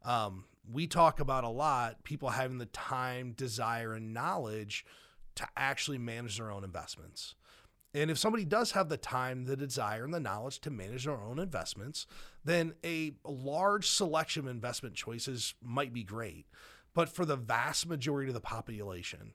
Um, 0.04 0.44
we 0.70 0.86
talk 0.86 1.22
about 1.22 1.46
a 1.46 1.50
lot 1.50 2.04
people 2.04 2.30
having 2.30 2.58
the 2.58 2.66
time, 2.66 3.32
desire, 3.32 3.94
and 3.94 4.14
knowledge 4.14 4.86
to 5.38 5.48
actually 5.56 5.98
manage 5.98 6.38
their 6.38 6.52
own 6.52 6.64
investments. 6.64 7.36
And 7.94 8.12
if 8.12 8.18
somebody 8.18 8.46
does 8.46 8.72
have 8.72 8.90
the 8.90 8.98
time, 8.98 9.46
the 9.46 9.56
desire, 9.56 10.04
and 10.04 10.14
the 10.14 10.20
knowledge 10.20 10.60
to 10.62 10.70
manage 10.70 11.06
their 11.06 11.16
own 11.16 11.40
investments, 11.40 12.06
then 12.44 12.74
a 12.84 13.14
large 13.24 13.88
selection 13.90 14.44
of 14.44 14.52
investment 14.52 14.96
choices 14.96 15.56
might 15.64 15.94
be 15.94 16.04
great. 16.04 16.46
But 16.94 17.10
for 17.10 17.26
the 17.26 17.36
vast 17.36 17.88
majority 17.88 18.30
of 18.30 18.34
the 18.34 18.42
population, 18.42 19.34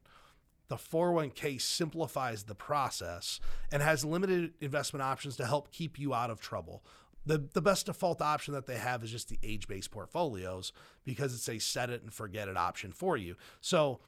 the 0.69 0.77
401k 0.77 1.61
simplifies 1.61 2.45
the 2.45 2.55
process 2.55 3.41
and 3.71 3.83
has 3.83 4.05
limited 4.05 4.55
investment 4.61 5.03
options 5.03 5.37
to 5.37 5.47
help 5.47 5.71
keep 5.71 5.99
you 5.99 6.15
out 6.15 6.31
of 6.31 6.41
trouble. 6.41 6.85
The, 7.25 7.39
the 7.53 7.63
best 7.63 7.87
default 7.87 8.21
option 8.21 8.55
that 8.55 8.67
they 8.67 8.79
have 8.79 9.05
is 9.05 9.11
just 9.11 9.29
the 9.29 9.39
age 9.43 9.69
based 9.69 9.91
portfolios 9.91 10.73
because 11.05 11.35
it's 11.35 11.49
a 11.49 11.59
set 11.59 11.91
it 11.91 12.03
and 12.03 12.13
forget 12.13 12.49
it 12.49 12.57
option 12.57 12.93
for 12.93 13.17
you. 13.17 13.37
So 13.61 14.01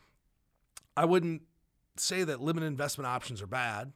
I 0.97 1.05
wouldn't 1.05 1.43
say 1.97 2.25
that 2.25 2.41
limited 2.41 2.67
investment 2.67 3.07
options 3.07 3.43
are 3.43 3.47
bad. 3.47 3.93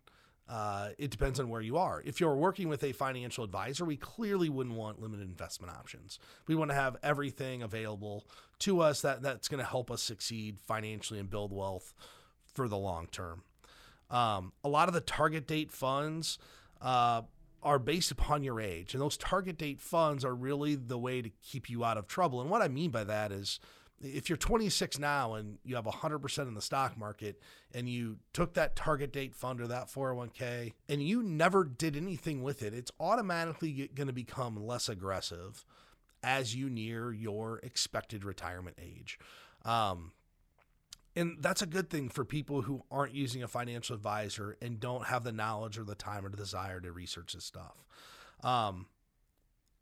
Uh, 0.49 0.90
it 0.97 1.11
depends 1.11 1.38
on 1.38 1.50
where 1.50 1.61
you 1.61 1.76
are. 1.76 2.02
If 2.07 2.21
you're 2.21 2.35
working 2.35 2.69
with 2.69 2.83
a 2.83 2.93
financial 2.93 3.45
advisor, 3.45 3.85
we 3.85 3.99
clearly 3.99 4.49
wouldn't 4.49 4.76
want 4.76 5.00
limited 5.00 5.28
investment 5.28 5.73
options. 5.73 6.19
We 6.47 6.55
want 6.55 6.71
to 6.71 6.75
have 6.75 6.97
everything 7.02 7.62
available 7.62 8.26
to 8.61 8.81
us 8.81 9.02
that, 9.02 9.21
that's 9.21 9.49
going 9.49 9.62
to 9.62 9.69
help 9.69 9.90
us 9.90 10.02
succeed 10.02 10.59
financially 10.59 11.21
and 11.21 11.28
build 11.28 11.52
wealth 11.52 11.93
for 12.55 12.67
the 12.67 12.78
long 12.78 13.09
term. 13.09 13.43
Um, 14.11 14.52
a 14.64 14.71
lot 14.71 14.88
of 14.88 14.95
the 14.95 15.02
target 15.02 15.47
date 15.47 15.71
funds 15.71 16.38
uh, 16.81 17.23
are 17.62 17.78
based 17.78 18.11
upon 18.11 18.43
your 18.43 18.59
age, 18.59 18.95
and 18.95 19.02
those 19.02 19.19
target 19.19 19.59
date 19.59 19.81
funds 19.81 20.25
are 20.25 20.35
really 20.35 20.76
the 20.76 20.99
way 20.99 21.21
to 21.21 21.31
keep 21.43 21.69
you 21.69 21.85
out 21.85 21.99
of 21.99 22.07
trouble. 22.07 22.40
And 22.40 22.49
what 22.49 22.62
I 22.62 22.69
mean 22.69 22.90
by 22.90 23.05
that 23.05 23.33
is, 23.33 23.61
if 24.00 24.28
you're 24.28 24.37
26 24.37 24.99
now 24.99 25.35
and 25.35 25.59
you 25.64 25.76
have 25.76 25.85
100% 25.85 26.49
in 26.49 26.55
the 26.55 26.62
stock 26.62 26.97
market 26.97 27.40
and 27.75 27.88
you 27.88 28.19
took 28.33 28.55
that 28.55 28.76
target 28.76 29.12
date 29.12 29.35
fund 29.35 29.61
or 29.61 29.67
that 29.67 29.88
401k 29.88 30.75
and 30.88 31.02
you 31.02 31.23
never 31.23 31.64
did 31.64 31.97
anything 31.97 32.43
with 32.43 32.62
it, 32.62 32.75
it's 32.75 32.93
automatically 33.00 33.90
going 33.95 34.07
to 34.07 34.12
become 34.12 34.57
less 34.57 34.88
aggressive 34.88 35.64
as 36.23 36.55
you 36.55 36.69
near 36.69 37.12
your 37.12 37.59
expected 37.62 38.25
retirement 38.25 38.76
age. 38.81 39.19
Um, 39.64 40.12
and 41.17 41.38
that's 41.40 41.62
a 41.62 41.67
good 41.67 41.90
thing 41.90 42.09
for 42.09 42.25
people 42.25 42.62
who 42.62 42.85
aren't 42.90 43.14
using 43.14 43.43
a 43.43 43.49
financial 43.49 43.97
advisor 43.97 44.57
and 44.62 44.78
don't 44.78 45.07
have 45.07 45.25
the 45.25 45.33
knowledge 45.33 45.78
or 45.78 45.85
the 45.85 45.97
time 45.97 46.25
or 46.25 46.28
the 46.28 46.37
desire 46.37 46.81
to 46.81 46.93
research 46.93 47.33
this 47.33 47.45
stuff. 47.45 47.85
Um, 48.45 48.87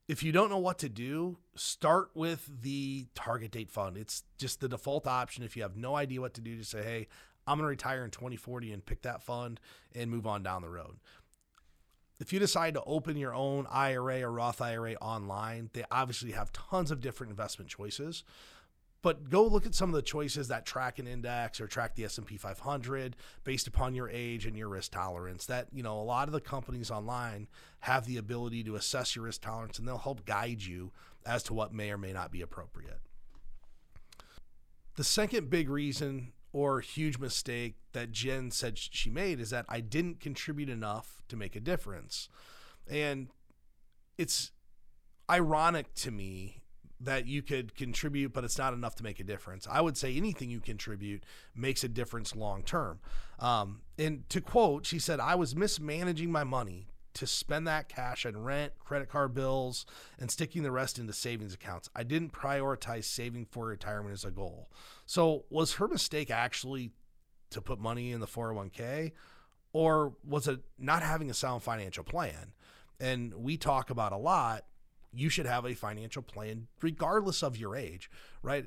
if 0.09 0.23
you 0.23 0.33
don't 0.33 0.51
know 0.51 0.59
what 0.59 0.79
to 0.79 0.89
do, 0.89 1.39
start 1.55 2.11
with 2.15 2.49
the 2.63 3.07
target 3.15 3.51
date 3.51 3.71
fund. 3.71 3.97
It's 3.97 4.23
just 4.39 4.61
the 4.61 4.69
default 4.69 5.07
option. 5.07 5.43
If 5.43 5.57
you 5.57 5.63
have 5.63 5.77
no 5.77 5.97
idea 5.97 6.21
what 6.21 6.35
to 6.35 6.41
do, 6.41 6.57
just 6.57 6.71
say, 6.71 6.83
hey, 6.83 7.09
I'm 7.47 7.59
going 7.59 7.65
to 7.65 7.71
retire 7.71 8.05
in 8.05 8.11
2040 8.11 8.73
and 8.73 8.87
pick 8.87 9.03
that 9.03 9.23
fund 9.23 9.61
and 9.95 10.11
move 10.11 10.27
on 10.27 10.43
down 10.43 10.63
the 10.63 10.69
road. 10.69 10.99
If 12.19 12.33
you 12.33 12.39
decide 12.39 12.75
to 12.75 12.83
open 12.85 13.17
your 13.17 13.35
own 13.35 13.67
IRA 13.71 14.23
or 14.23 14.33
Roth 14.33 14.61
IRA 14.61 14.95
online, 14.95 15.71
they 15.75 15.85
obviously 15.91 16.33
have 16.33 16.53
tons 16.53 16.91
of 16.91 17.01
different 17.01 17.31
investment 17.31 17.71
choices 17.71 18.25
but 19.07 19.31
go 19.31 19.45
look 19.45 19.65
at 19.67 19.73
some 19.73 19.89
of 19.89 19.95
the 19.95 20.03
choices 20.03 20.49
that 20.49 20.67
track 20.67 20.99
an 20.99 21.07
index 21.07 21.61
or 21.61 21.69
track 21.69 21.95
the 21.95 22.05
S&P 22.05 22.37
500 22.37 23.15
based 23.45 23.69
upon 23.69 23.95
your 23.95 24.11
age 24.11 24.47
and 24.47 24.57
your 24.57 24.69
risk 24.69 24.91
tolerance 24.91 25.47
that 25.47 25.69
you 25.73 25.81
know 25.81 25.97
a 25.97 26.03
lot 26.03 26.27
of 26.27 26.33
the 26.33 26.41
companies 26.41 26.91
online 26.91 27.47
have 27.79 28.05
the 28.05 28.17
ability 28.17 28.65
to 28.65 28.75
assess 28.75 29.15
your 29.15 29.25
risk 29.25 29.43
tolerance 29.43 29.79
and 29.79 29.87
they'll 29.87 29.97
help 29.97 30.25
guide 30.25 30.61
you 30.61 30.91
as 31.25 31.45
to 31.45 31.55
what 31.55 31.73
may 31.73 31.93
or 31.93 31.97
may 31.97 32.13
not 32.13 32.33
be 32.33 32.43
appropriate. 32.43 32.99
The 34.97 35.05
second 35.05 35.51
big 35.51 35.69
reason 35.69 36.33
or 36.53 36.81
huge 36.81 37.17
mistake 37.21 37.77
that 37.93 38.11
Jen 38.11 38.51
said 38.51 38.77
she 38.77 39.09
made 39.09 39.39
is 39.39 39.51
that 39.51 39.67
I 39.69 39.83
didn't 39.83 40.19
contribute 40.19 40.69
enough 40.69 41.23
to 41.29 41.37
make 41.37 41.55
a 41.55 41.61
difference. 41.61 42.29
And 42.91 43.29
it's 44.19 44.51
ironic 45.31 45.95
to 45.95 46.11
me 46.11 46.65
that 47.01 47.27
you 47.27 47.43
could 47.43 47.75
contribute, 47.75 48.33
but 48.33 48.45
it's 48.45 48.59
not 48.59 48.73
enough 48.73 48.95
to 48.97 49.03
make 49.03 49.21
a 49.21 49.25
difference. 49.25 49.67
I 49.71 49.81
would 49.81 49.97
say 49.97 50.17
anything 50.17 50.51
you 50.51 50.61
contribute 50.61 51.25
makes 51.55 51.85
a 51.85 51.89
difference 51.89 52.35
long 52.35 52.63
term. 52.63 53.01
Um, 53.39 53.83
and 53.99 54.29
to 54.31 54.41
quote, 54.41 54.87
she 54.87 54.99
said, 54.99 55.21
I 55.21 55.35
was 55.35 55.55
mismanaging 55.55 56.33
my 56.33 56.45
money 56.45 56.89
to 57.15 57.27
spend 57.27 57.67
that 57.67 57.89
cash 57.89 58.27
on 58.27 58.37
rent, 58.37 58.73
credit 58.79 59.09
card 59.09 59.35
bills, 59.35 59.87
and 60.19 60.31
sticking 60.31 60.63
the 60.63 60.71
rest 60.71 60.99
into 60.99 61.13
savings 61.15 61.55
accounts. 61.55 61.89
I 61.97 62.03
didn't 62.03 62.33
prioritize 62.33 63.05
saving 63.05 63.47
for 63.47 63.67
retirement 63.67 64.13
as 64.13 64.25
a 64.25 64.31
goal. 64.31 64.71
So, 65.07 65.45
was 65.49 65.75
her 65.75 65.89
mistake 65.89 66.31
actually 66.31 66.91
to 67.51 67.63
put 67.63 67.79
money 67.79 68.13
in 68.13 68.21
the 68.21 68.27
401k, 68.27 69.13
or 69.73 70.15
was 70.27 70.47
it 70.47 70.61
not 70.79 71.03
having 71.03 71.31
a 71.31 71.35
sound 71.35 71.63
financial 71.63 72.05
plan? 72.05 72.53
And 73.01 73.33
we 73.35 73.57
talk 73.57 73.89
about 73.89 74.13
a 74.13 74.19
lot 74.19 74.65
you 75.13 75.29
should 75.29 75.47
have 75.47 75.65
a 75.65 75.75
financial 75.75 76.23
plan 76.23 76.69
regardless 76.83 77.43
of 77.43 77.57
your 77.57 77.77
age, 77.77 78.11
right? 78.43 78.67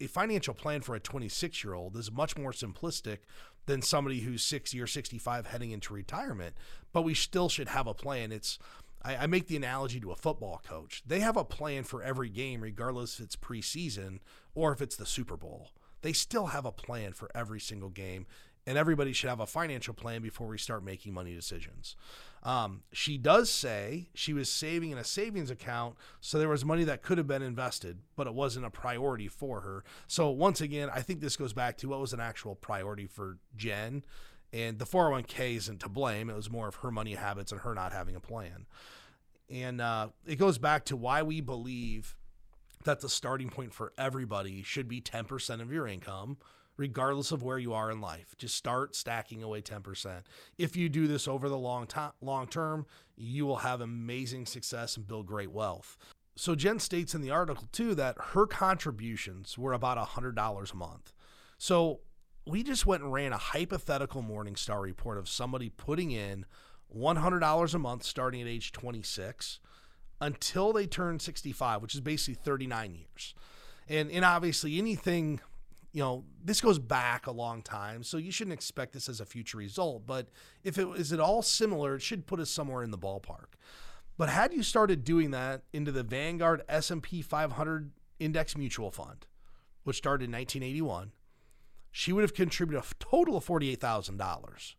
A 0.00 0.06
financial 0.06 0.54
plan 0.54 0.80
for 0.80 0.94
a 0.94 1.00
26 1.00 1.62
year 1.64 1.74
old 1.74 1.96
is 1.96 2.10
much 2.10 2.36
more 2.36 2.52
simplistic 2.52 3.18
than 3.66 3.82
somebody 3.82 4.20
who's 4.20 4.42
60 4.42 4.80
or 4.80 4.86
65 4.86 5.46
heading 5.46 5.70
into 5.70 5.92
retirement, 5.92 6.56
but 6.92 7.02
we 7.02 7.14
still 7.14 7.48
should 7.48 7.68
have 7.68 7.86
a 7.86 7.94
plan. 7.94 8.32
It's 8.32 8.58
I, 9.02 9.16
I 9.16 9.26
make 9.26 9.46
the 9.46 9.56
analogy 9.56 10.00
to 10.00 10.12
a 10.12 10.16
football 10.16 10.62
coach. 10.66 11.02
They 11.06 11.20
have 11.20 11.36
a 11.36 11.44
plan 11.44 11.84
for 11.84 12.02
every 12.02 12.28
game, 12.30 12.62
regardless 12.62 13.18
if 13.18 13.26
it's 13.26 13.36
preseason 13.36 14.18
or 14.54 14.72
if 14.72 14.80
it's 14.80 14.96
the 14.96 15.06
Super 15.06 15.36
Bowl. 15.36 15.70
They 16.02 16.12
still 16.12 16.46
have 16.46 16.64
a 16.64 16.72
plan 16.72 17.12
for 17.12 17.30
every 17.34 17.60
single 17.60 17.90
game 17.90 18.26
and 18.66 18.76
everybody 18.78 19.12
should 19.12 19.30
have 19.30 19.40
a 19.40 19.46
financial 19.46 19.94
plan 19.94 20.22
before 20.22 20.46
we 20.46 20.58
start 20.58 20.84
making 20.84 21.14
money 21.14 21.34
decisions. 21.34 21.96
Um, 22.42 22.82
she 22.92 23.18
does 23.18 23.50
say 23.50 24.08
she 24.14 24.32
was 24.32 24.50
saving 24.50 24.90
in 24.90 24.98
a 24.98 25.04
savings 25.04 25.50
account, 25.50 25.96
so 26.20 26.38
there 26.38 26.48
was 26.48 26.64
money 26.64 26.84
that 26.84 27.02
could 27.02 27.18
have 27.18 27.26
been 27.26 27.42
invested, 27.42 27.98
but 28.16 28.26
it 28.26 28.32
wasn't 28.32 28.64
a 28.64 28.70
priority 28.70 29.28
for 29.28 29.60
her. 29.60 29.84
So 30.06 30.30
once 30.30 30.60
again, 30.60 30.88
I 30.92 31.02
think 31.02 31.20
this 31.20 31.36
goes 31.36 31.52
back 31.52 31.76
to 31.78 31.88
what 31.88 32.00
was 32.00 32.12
an 32.12 32.20
actual 32.20 32.54
priority 32.54 33.06
for 33.06 33.36
Jen, 33.56 34.04
and 34.52 34.78
the 34.78 34.86
401k 34.86 35.56
isn't 35.56 35.80
to 35.80 35.88
blame. 35.88 36.30
It 36.30 36.36
was 36.36 36.50
more 36.50 36.68
of 36.68 36.76
her 36.76 36.90
money 36.90 37.14
habits 37.14 37.52
and 37.52 37.60
her 37.60 37.74
not 37.74 37.92
having 37.92 38.16
a 38.16 38.20
plan. 38.20 38.66
And 39.50 39.80
uh, 39.80 40.08
it 40.26 40.36
goes 40.36 40.58
back 40.58 40.84
to 40.86 40.96
why 40.96 41.22
we 41.22 41.40
believe 41.40 42.16
that 42.84 43.00
the 43.00 43.08
starting 43.08 43.50
point 43.50 43.74
for 43.74 43.92
everybody 43.98 44.62
should 44.62 44.88
be 44.88 45.00
10% 45.00 45.60
of 45.60 45.72
your 45.72 45.86
income 45.86 46.38
regardless 46.80 47.30
of 47.30 47.42
where 47.42 47.58
you 47.58 47.74
are 47.74 47.90
in 47.90 48.00
life. 48.00 48.34
Just 48.38 48.56
start 48.56 48.96
stacking 48.96 49.42
away 49.42 49.60
10%. 49.60 50.22
If 50.56 50.76
you 50.78 50.88
do 50.88 51.06
this 51.06 51.28
over 51.28 51.50
the 51.50 51.58
long 51.58 51.86
time, 51.86 52.12
long 52.22 52.46
term, 52.46 52.86
you 53.16 53.44
will 53.44 53.58
have 53.58 53.82
amazing 53.82 54.46
success 54.46 54.96
and 54.96 55.06
build 55.06 55.26
great 55.26 55.52
wealth. 55.52 55.98
So 56.36 56.54
Jen 56.54 56.78
states 56.78 57.14
in 57.14 57.20
the 57.20 57.30
article 57.30 57.68
too 57.70 57.94
that 57.96 58.16
her 58.32 58.46
contributions 58.46 59.58
were 59.58 59.74
about 59.74 59.98
$100 59.98 60.72
a 60.72 60.76
month. 60.76 61.12
So 61.58 62.00
we 62.46 62.62
just 62.62 62.86
went 62.86 63.02
and 63.02 63.12
ran 63.12 63.34
a 63.34 63.38
hypothetical 63.38 64.22
Morningstar 64.22 64.80
report 64.80 65.18
of 65.18 65.28
somebody 65.28 65.68
putting 65.68 66.12
in 66.12 66.46
$100 66.96 67.74
a 67.74 67.78
month 67.78 68.04
starting 68.04 68.40
at 68.40 68.48
age 68.48 68.72
26 68.72 69.60
until 70.18 70.72
they 70.72 70.86
turn 70.86 71.20
65, 71.20 71.82
which 71.82 71.94
is 71.94 72.00
basically 72.00 72.40
39 72.42 72.94
years. 72.94 73.34
And, 73.86 74.10
and 74.10 74.24
obviously 74.24 74.78
anything 74.78 75.40
you 75.92 76.02
know, 76.02 76.24
this 76.44 76.60
goes 76.60 76.78
back 76.78 77.26
a 77.26 77.32
long 77.32 77.62
time, 77.62 78.02
so 78.02 78.16
you 78.16 78.30
shouldn't 78.30 78.54
expect 78.54 78.92
this 78.92 79.08
as 79.08 79.20
a 79.20 79.26
future 79.26 79.58
result. 79.58 80.06
But 80.06 80.28
if 80.62 80.78
it 80.78 80.86
is 80.96 81.12
at 81.12 81.20
all 81.20 81.42
similar, 81.42 81.96
it 81.96 82.02
should 82.02 82.26
put 82.26 82.40
us 82.40 82.50
somewhere 82.50 82.82
in 82.82 82.90
the 82.90 82.98
ballpark. 82.98 83.54
But 84.16 84.28
had 84.28 84.52
you 84.52 84.62
started 84.62 85.04
doing 85.04 85.30
that 85.30 85.62
into 85.72 85.90
the 85.90 86.02
Vanguard 86.02 86.62
S&P 86.68 87.22
500 87.22 87.90
Index 88.18 88.56
Mutual 88.56 88.90
Fund, 88.90 89.26
which 89.84 89.96
started 89.96 90.26
in 90.26 90.32
1981, 90.32 91.12
she 91.90 92.12
would 92.12 92.22
have 92.22 92.34
contributed 92.34 92.84
a 92.84 92.94
total 93.02 93.36
of 93.36 93.46
$48,000. 93.46 94.74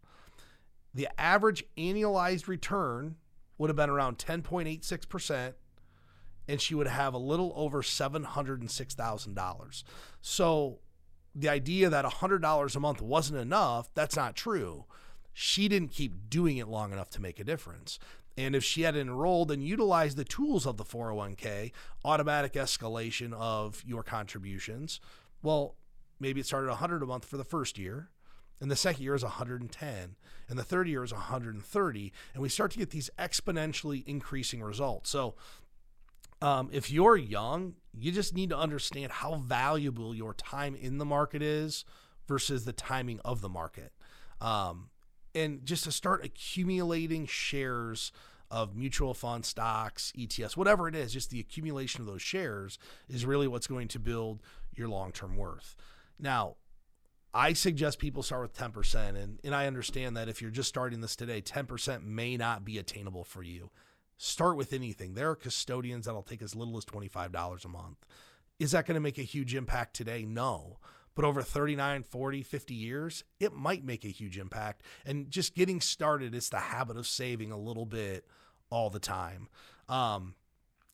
The 0.94 1.10
average 1.20 1.64
annualized 1.78 2.48
return 2.48 3.16
would 3.58 3.70
have 3.70 3.78
been 3.78 3.90
around 3.90 4.18
10.86%, 4.18 5.54
and 6.48 6.62
she 6.62 6.76
would 6.76 6.88
have 6.88 7.14
a 7.14 7.18
little 7.18 7.54
over 7.56 7.82
$706,000. 7.82 9.84
So 10.22 10.80
the 11.34 11.50
idea 11.50 11.90
that 11.90 12.06
$100 12.06 12.76
a 12.76 12.80
month 12.80 13.02
wasn't 13.02 13.40
enough, 13.40 13.90
that's 13.94 14.16
not 14.16 14.36
true. 14.36 14.86
She 15.34 15.68
didn't 15.68 15.92
keep 15.92 16.30
doing 16.30 16.58
it 16.58 16.68
long 16.68 16.92
enough 16.92 17.10
to 17.12 17.22
make 17.22 17.40
a 17.40 17.44
difference. 17.44 18.00
And 18.38 18.56
if 18.56 18.64
she 18.64 18.82
had 18.82 18.96
enrolled 18.96 19.52
and 19.52 19.64
utilized 19.64 20.18
the 20.18 20.24
tools 20.24 20.66
of 20.66 20.78
the 20.78 20.86
401k, 20.86 21.72
automatic 22.04 22.54
escalation 22.54 23.34
of 23.34 23.84
your 23.86 24.04
contributions, 24.04 25.00
well, 25.42 25.76
maybe 26.20 26.40
it 26.40 26.46
started 26.46 26.70
100 26.70 27.04
a 27.04 27.06
month 27.06 27.26
for 27.26 27.38
the 27.38 27.44
first 27.44 27.78
year, 27.78 28.10
and 28.60 28.70
the 28.70 28.76
second 28.76 29.04
year 29.04 29.16
is 29.16 29.24
110, 29.24 30.16
and 30.48 30.60
the 30.60 30.64
third 30.64 30.88
year 30.88 31.04
is 31.04 31.12
130, 31.12 32.14
and 32.34 32.44
we 32.44 32.50
start 32.50 32.72
to 32.72 32.78
get 32.78 32.92
these 32.92 33.10
exponentially 33.18 34.04
increasing 34.08 34.62
results. 34.62 35.10
So 35.10 35.36
um, 36.42 36.70
if 36.72 36.92
you're 36.92 37.18
young, 37.18 37.76
you 37.94 38.12
just 38.12 38.34
need 38.34 38.50
to 38.50 38.58
understand 38.58 39.12
how 39.12 39.36
valuable 39.36 40.16
your 40.16 40.34
time 40.34 40.76
in 40.76 40.98
the 40.98 41.06
market 41.06 41.42
is 41.42 41.86
versus 42.28 42.66
the 42.66 42.74
timing 42.74 43.20
of 43.24 43.42
the 43.42 43.50
market. 43.50 43.92
Um, 44.40 44.90
and 45.36 45.66
just 45.66 45.84
to 45.86 45.92
start 45.92 46.26
accumulating 46.26 47.26
shares 47.26 48.12
of 48.50 48.76
mutual 48.76 49.14
fund 49.14 49.46
stocks, 49.46 50.12
ETFs, 50.18 50.58
whatever 50.58 50.88
it 50.88 50.96
is, 50.96 51.14
just 51.14 51.30
the 51.30 51.40
accumulation 51.40 52.02
of 52.02 52.08
those 52.08 52.22
shares 52.22 52.78
is 53.08 53.26
really 53.26 53.48
what's 53.48 53.68
going 53.68 53.88
to 53.90 54.00
build 54.00 54.42
your 54.76 54.90
long 54.90 55.12
term 55.12 55.38
worth. 55.38 55.76
Now, 56.20 56.56
I 57.34 57.54
suggest 57.54 58.00
people 58.00 58.24
start 58.24 58.42
with 58.42 58.58
10%. 58.58 59.22
And, 59.22 59.40
and 59.44 59.56
I 59.56 59.68
understand 59.68 60.18
that 60.18 60.28
if 60.28 60.42
you're 60.42 60.52
just 60.52 60.70
starting 60.70 61.02
this 61.02 61.16
today, 61.16 61.42
10% 61.42 62.04
may 62.04 62.36
not 62.36 62.66
be 62.66 62.78
attainable 62.78 63.24
for 63.24 63.42
you. 63.42 63.70
Start 64.24 64.56
with 64.56 64.72
anything. 64.72 65.16
There 65.16 65.32
are 65.32 65.36
custodians 65.36 66.06
that'll 66.06 66.22
take 66.22 66.44
as 66.44 66.56
little 66.56 66.78
as 66.78 66.86
$25 66.86 67.66
a 67.66 67.68
month. 67.68 68.06
Is 68.60 68.70
that 68.70 68.86
going 68.86 68.94
to 68.94 69.02
make 69.02 69.18
a 69.18 69.24
huge 69.24 69.56
impact 69.56 69.96
today? 69.96 70.26
No. 70.26 70.78
But 71.16 71.26
over 71.26 71.42
39, 71.42 72.04
40, 72.04 72.44
50 72.44 72.74
years, 72.76 73.24
it 73.40 73.52
might 73.52 73.84
make 73.84 74.06
a 74.06 74.10
huge 74.10 74.38
impact. 74.38 74.84
And 75.08 75.32
just 75.32 75.56
getting 75.56 75.82
started, 75.82 76.36
it's 76.36 76.50
the 76.50 76.60
habit 76.60 76.98
of 76.98 77.08
saving 77.08 77.52
a 77.52 77.58
little 77.58 77.88
bit 77.88 78.28
all 78.70 78.92
the 78.92 79.00
time. 79.00 79.48
Um, 79.90 80.36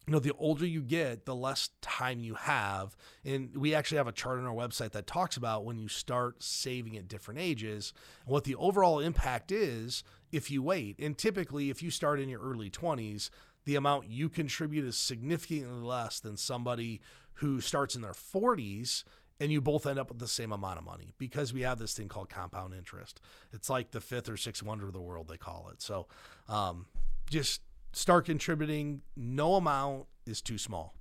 you 0.08 0.14
know, 0.14 0.20
the 0.20 0.32
older 0.40 0.66
you 0.66 0.82
get, 0.82 1.26
the 1.26 1.36
less 1.36 1.72
time 1.82 2.22
you 2.22 2.36
have. 2.36 2.96
And 3.26 3.58
we 3.58 3.76
actually 3.76 3.98
have 3.98 4.08
a 4.08 4.14
chart 4.14 4.40
on 4.40 4.46
our 4.46 4.56
website 4.56 4.92
that 4.92 5.06
talks 5.06 5.36
about 5.36 5.66
when 5.66 5.78
you 5.78 5.90
start 5.90 6.42
saving 6.42 6.96
at 6.96 7.10
different 7.10 7.42
ages 7.42 7.92
and 8.26 8.32
what 8.32 8.46
the 8.46 8.56
overall 8.56 9.02
impact 9.02 9.52
is 9.52 10.06
if 10.32 10.52
you 10.52 10.62
wait. 10.62 10.98
And 11.00 11.18
typically, 11.18 11.70
if 11.70 11.82
you 11.82 11.92
start 11.92 12.20
in 12.20 12.30
your 12.30 12.42
early 12.42 12.70
20s, 12.70 13.30
the 13.66 13.76
amount 13.76 14.08
you 14.08 14.30
contribute 14.30 14.86
is 14.86 14.98
significantly 14.98 15.82
less 15.82 16.20
than 16.20 16.38
somebody 16.38 17.02
who 17.36 17.62
starts 17.62 17.96
in 17.96 18.02
their 18.02 18.14
40s 18.14 19.04
and 19.40 19.52
you 19.52 19.62
both 19.62 19.86
end 19.86 20.00
up 20.00 20.10
with 20.10 20.20
the 20.20 20.28
same 20.28 20.52
amount 20.52 20.80
of 20.80 20.86
money 20.86 21.14
because 21.18 21.54
we 21.54 21.62
have 21.62 21.78
this 21.78 21.94
thing 21.94 22.08
called 22.08 22.30
compound 22.30 22.74
interest. 22.74 23.22
It's 23.52 23.70
like 23.70 23.92
the 23.92 24.02
fifth 24.02 24.30
or 24.30 24.38
sixth 24.38 24.64
wonder 24.64 24.88
of 24.88 24.94
the 24.94 25.02
world, 25.02 25.28
they 25.28 25.38
call 25.38 25.70
it. 25.72 25.82
So 25.82 26.08
um, 26.50 26.88
just 27.30 27.62
start 27.92 28.26
contributing. 28.26 29.02
No 29.16 29.56
amount 29.56 30.06
is 30.26 30.42
too 30.42 30.58
small. 30.58 30.96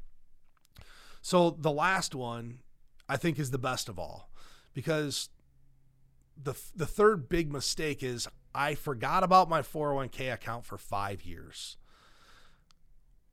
So 1.22 1.50
the 1.50 1.72
last 1.72 2.14
one 2.14 2.58
I 3.08 3.16
think 3.16 3.38
is 3.38 3.50
the 3.50 3.58
best 3.58 3.88
of 3.88 3.98
all 3.98 4.30
because 4.74 5.30
the 6.40 6.54
the 6.74 6.86
third 6.86 7.28
big 7.28 7.50
mistake 7.50 8.02
is 8.02 8.28
I 8.56 8.74
forgot 8.74 9.22
about 9.22 9.48
my 9.48 9.62
401k 9.62 10.32
account 10.32 10.64
for 10.64 10.78
5 10.78 11.22
years. 11.22 11.76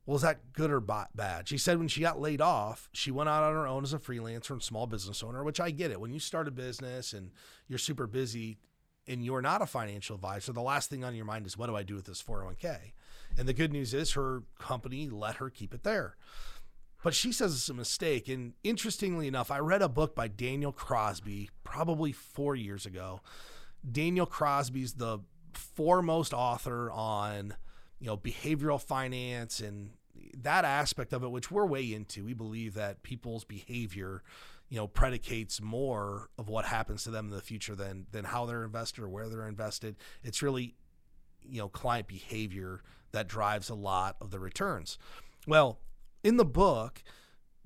Well, 0.06 0.16
is 0.16 0.22
that 0.22 0.52
good 0.52 0.70
or 0.70 0.80
bad? 0.80 1.48
She 1.48 1.56
said 1.56 1.78
when 1.78 1.88
she 1.88 2.02
got 2.02 2.20
laid 2.20 2.42
off, 2.42 2.90
she 2.92 3.10
went 3.10 3.30
out 3.30 3.42
on 3.42 3.54
her 3.54 3.66
own 3.66 3.84
as 3.84 3.94
a 3.94 3.98
freelancer 3.98 4.50
and 4.50 4.62
small 4.62 4.86
business 4.86 5.22
owner, 5.22 5.42
which 5.42 5.60
I 5.60 5.70
get 5.70 5.90
it. 5.90 6.00
When 6.00 6.12
you 6.12 6.20
start 6.20 6.46
a 6.46 6.50
business 6.50 7.14
and 7.14 7.30
you're 7.68 7.78
super 7.78 8.06
busy 8.06 8.58
and 9.08 9.24
you're 9.24 9.40
not 9.40 9.62
a 9.62 9.66
financial 9.66 10.16
advisor, 10.16 10.52
the 10.52 10.60
last 10.60 10.90
thing 10.90 11.04
on 11.04 11.14
your 11.14 11.24
mind 11.24 11.46
is 11.46 11.56
what 11.56 11.68
do 11.68 11.76
I 11.76 11.84
do 11.84 11.94
with 11.94 12.04
this 12.04 12.22
401k? 12.22 12.92
And 13.38 13.48
the 13.48 13.54
good 13.54 13.72
news 13.72 13.94
is 13.94 14.12
her 14.12 14.42
company 14.58 15.08
let 15.08 15.36
her 15.36 15.48
keep 15.48 15.72
it 15.72 15.84
there. 15.84 16.16
But 17.02 17.14
she 17.14 17.32
says 17.32 17.54
it's 17.54 17.68
a 17.70 17.74
mistake. 17.74 18.28
And 18.28 18.52
interestingly 18.62 19.26
enough, 19.26 19.50
I 19.50 19.58
read 19.58 19.82
a 19.82 19.88
book 19.88 20.14
by 20.14 20.28
Daniel 20.28 20.72
Crosby 20.72 21.48
probably 21.62 22.12
four 22.12 22.54
years 22.54 22.84
ago. 22.84 23.20
Daniel 23.90 24.26
Crosby's 24.26 24.94
the 24.94 25.20
foremost 25.52 26.32
author 26.32 26.90
on, 26.90 27.54
you 28.00 28.06
know, 28.06 28.16
behavioral 28.16 28.80
finance 28.80 29.60
and 29.60 29.90
that 30.38 30.64
aspect 30.64 31.12
of 31.12 31.22
it, 31.22 31.30
which 31.30 31.50
we're 31.50 31.66
way 31.66 31.92
into. 31.92 32.24
We 32.24 32.34
believe 32.34 32.74
that 32.74 33.02
people's 33.02 33.44
behavior, 33.44 34.22
you 34.68 34.76
know, 34.76 34.86
predicates 34.86 35.60
more 35.60 36.30
of 36.38 36.48
what 36.48 36.64
happens 36.64 37.04
to 37.04 37.10
them 37.10 37.26
in 37.26 37.32
the 37.32 37.40
future 37.40 37.74
than 37.74 38.06
than 38.10 38.24
how 38.24 38.46
they're 38.46 38.64
invested 38.64 39.02
or 39.02 39.08
where 39.08 39.28
they're 39.28 39.48
invested. 39.48 39.96
It's 40.22 40.42
really, 40.42 40.74
you 41.42 41.58
know, 41.58 41.68
client 41.68 42.08
behavior 42.08 42.82
that 43.12 43.28
drives 43.28 43.68
a 43.68 43.74
lot 43.74 44.16
of 44.20 44.30
the 44.30 44.40
returns. 44.40 44.98
Well, 45.46 45.78
in 46.22 46.36
the 46.36 46.44
book, 46.44 47.02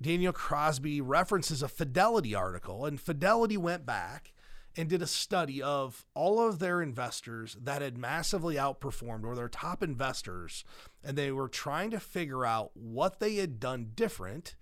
Daniel 0.01 0.33
Crosby 0.33 1.01
references 1.01 1.63
a 1.63 1.69
Fidelity 1.69 2.35
article, 2.35 2.85
and 2.85 3.01
Fidelity 3.01 3.57
went 3.57 3.87
back 3.87 4.33
and 4.79 4.89
did 4.89 5.03
a 5.03 5.09
study 5.09 5.61
of 5.61 6.07
all 6.15 6.41
of 6.41 6.61
their 6.61 6.81
investors 6.81 7.57
that 7.61 7.83
had 7.83 7.99
massively 7.99 8.55
outperformed 8.55 9.25
or 9.25 9.35
their 9.35 9.49
top 9.49 9.83
investors, 9.83 10.65
and 11.03 11.19
they 11.19 11.33
were 11.33 11.49
trying 11.49 11.91
to 11.91 11.99
figure 11.99 12.47
out 12.47 12.71
what 12.75 13.19
they 13.19 13.35
had 13.35 13.59
done 13.59 13.91
different 13.97 14.55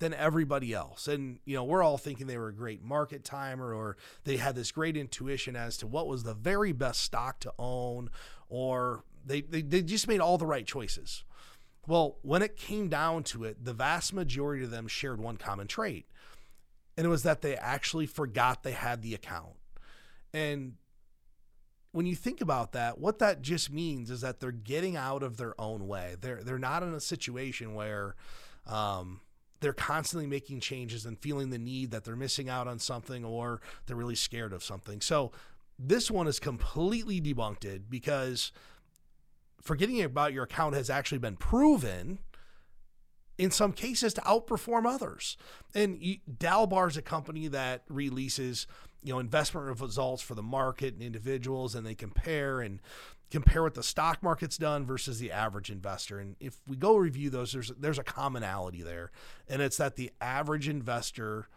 than 0.00 0.12
everybody 0.12 0.74
else. 0.74 1.06
And, 1.06 1.38
you 1.44 1.54
know, 1.54 1.62
we're 1.62 1.84
all 1.84 1.96
thinking 1.96 2.26
they 2.26 2.36
were 2.36 2.48
a 2.48 2.54
great 2.54 2.82
market 2.82 3.24
timer 3.24 3.72
or 3.72 3.96
they 4.24 4.36
had 4.36 4.56
this 4.56 4.72
great 4.72 4.96
intuition 4.96 5.54
as 5.54 5.76
to 5.78 5.86
what 5.86 6.08
was 6.08 6.24
the 6.24 6.34
very 6.34 6.72
best 6.72 7.00
stock 7.00 7.38
to 7.40 7.52
own 7.56 8.10
or 8.48 9.04
they, 9.24 9.42
they, 9.42 9.62
they 9.62 9.80
just 9.80 10.08
made 10.08 10.20
all 10.20 10.38
the 10.38 10.44
right 10.46 10.66
choices. 10.66 11.22
Well, 11.86 12.18
when 12.22 12.42
it 12.42 12.56
came 12.56 12.88
down 12.88 13.22
to 13.24 13.44
it, 13.44 13.64
the 13.64 13.72
vast 13.72 14.12
majority 14.12 14.64
of 14.64 14.72
them 14.72 14.88
shared 14.88 15.20
one 15.20 15.36
common 15.36 15.68
trait, 15.68 16.06
and 16.96 17.06
it 17.06 17.08
was 17.08 17.22
that 17.24 17.42
they 17.42 17.56
actually 17.56 18.06
forgot 18.06 18.62
they 18.62 18.72
had 18.72 19.02
the 19.02 19.14
account. 19.14 19.54
And 20.32 20.74
when 21.92 22.06
you 22.06 22.14
think 22.14 22.40
about 22.40 22.72
that, 22.72 22.98
what 22.98 23.18
that 23.20 23.42
just 23.42 23.72
means 23.72 24.10
is 24.10 24.20
that 24.20 24.40
they're 24.40 24.52
getting 24.52 24.96
out 24.96 25.22
of 25.22 25.36
their 25.36 25.58
own 25.60 25.86
way. 25.86 26.16
They're 26.20 26.42
they're 26.42 26.58
not 26.58 26.82
in 26.82 26.92
a 26.92 27.00
situation 27.00 27.74
where 27.74 28.14
um, 28.66 29.20
they're 29.60 29.72
constantly 29.72 30.26
making 30.26 30.60
changes 30.60 31.06
and 31.06 31.18
feeling 31.18 31.50
the 31.50 31.58
need 31.58 31.90
that 31.92 32.04
they're 32.04 32.16
missing 32.16 32.48
out 32.48 32.68
on 32.68 32.78
something 32.78 33.24
or 33.24 33.60
they're 33.86 33.96
really 33.96 34.14
scared 34.14 34.52
of 34.52 34.62
something. 34.62 35.00
So 35.00 35.32
this 35.78 36.10
one 36.10 36.26
is 36.26 36.38
completely 36.38 37.20
debunked 37.20 37.82
because 37.88 38.52
forgetting 39.62 40.02
about 40.02 40.32
your 40.32 40.44
account 40.44 40.74
has 40.74 40.90
actually 40.90 41.18
been 41.18 41.36
proven 41.36 42.18
in 43.38 43.50
some 43.50 43.72
cases 43.72 44.14
to 44.14 44.20
outperform 44.22 44.86
others. 44.86 45.36
And 45.74 46.00
Dalbar 46.38 46.88
is 46.88 46.96
a 46.96 47.02
company 47.02 47.48
that 47.48 47.82
releases, 47.88 48.66
you 49.02 49.12
know, 49.12 49.18
investment 49.18 49.80
results 49.80 50.22
for 50.22 50.34
the 50.34 50.42
market 50.42 50.94
and 50.94 51.02
individuals, 51.02 51.74
and 51.74 51.86
they 51.86 51.94
compare 51.94 52.60
and 52.60 52.80
compare 53.30 53.62
what 53.62 53.74
the 53.74 53.82
stock 53.82 54.22
market's 54.22 54.56
done 54.56 54.86
versus 54.86 55.18
the 55.18 55.32
average 55.32 55.70
investor. 55.70 56.18
And 56.18 56.36
if 56.40 56.60
we 56.66 56.76
go 56.76 56.96
review 56.96 57.28
those, 57.28 57.52
there's 57.52 57.72
there's 57.78 57.98
a 57.98 58.04
commonality 58.04 58.82
there, 58.82 59.10
and 59.48 59.60
it's 59.60 59.76
that 59.76 59.96
the 59.96 60.10
average 60.20 60.68
investor 60.68 61.48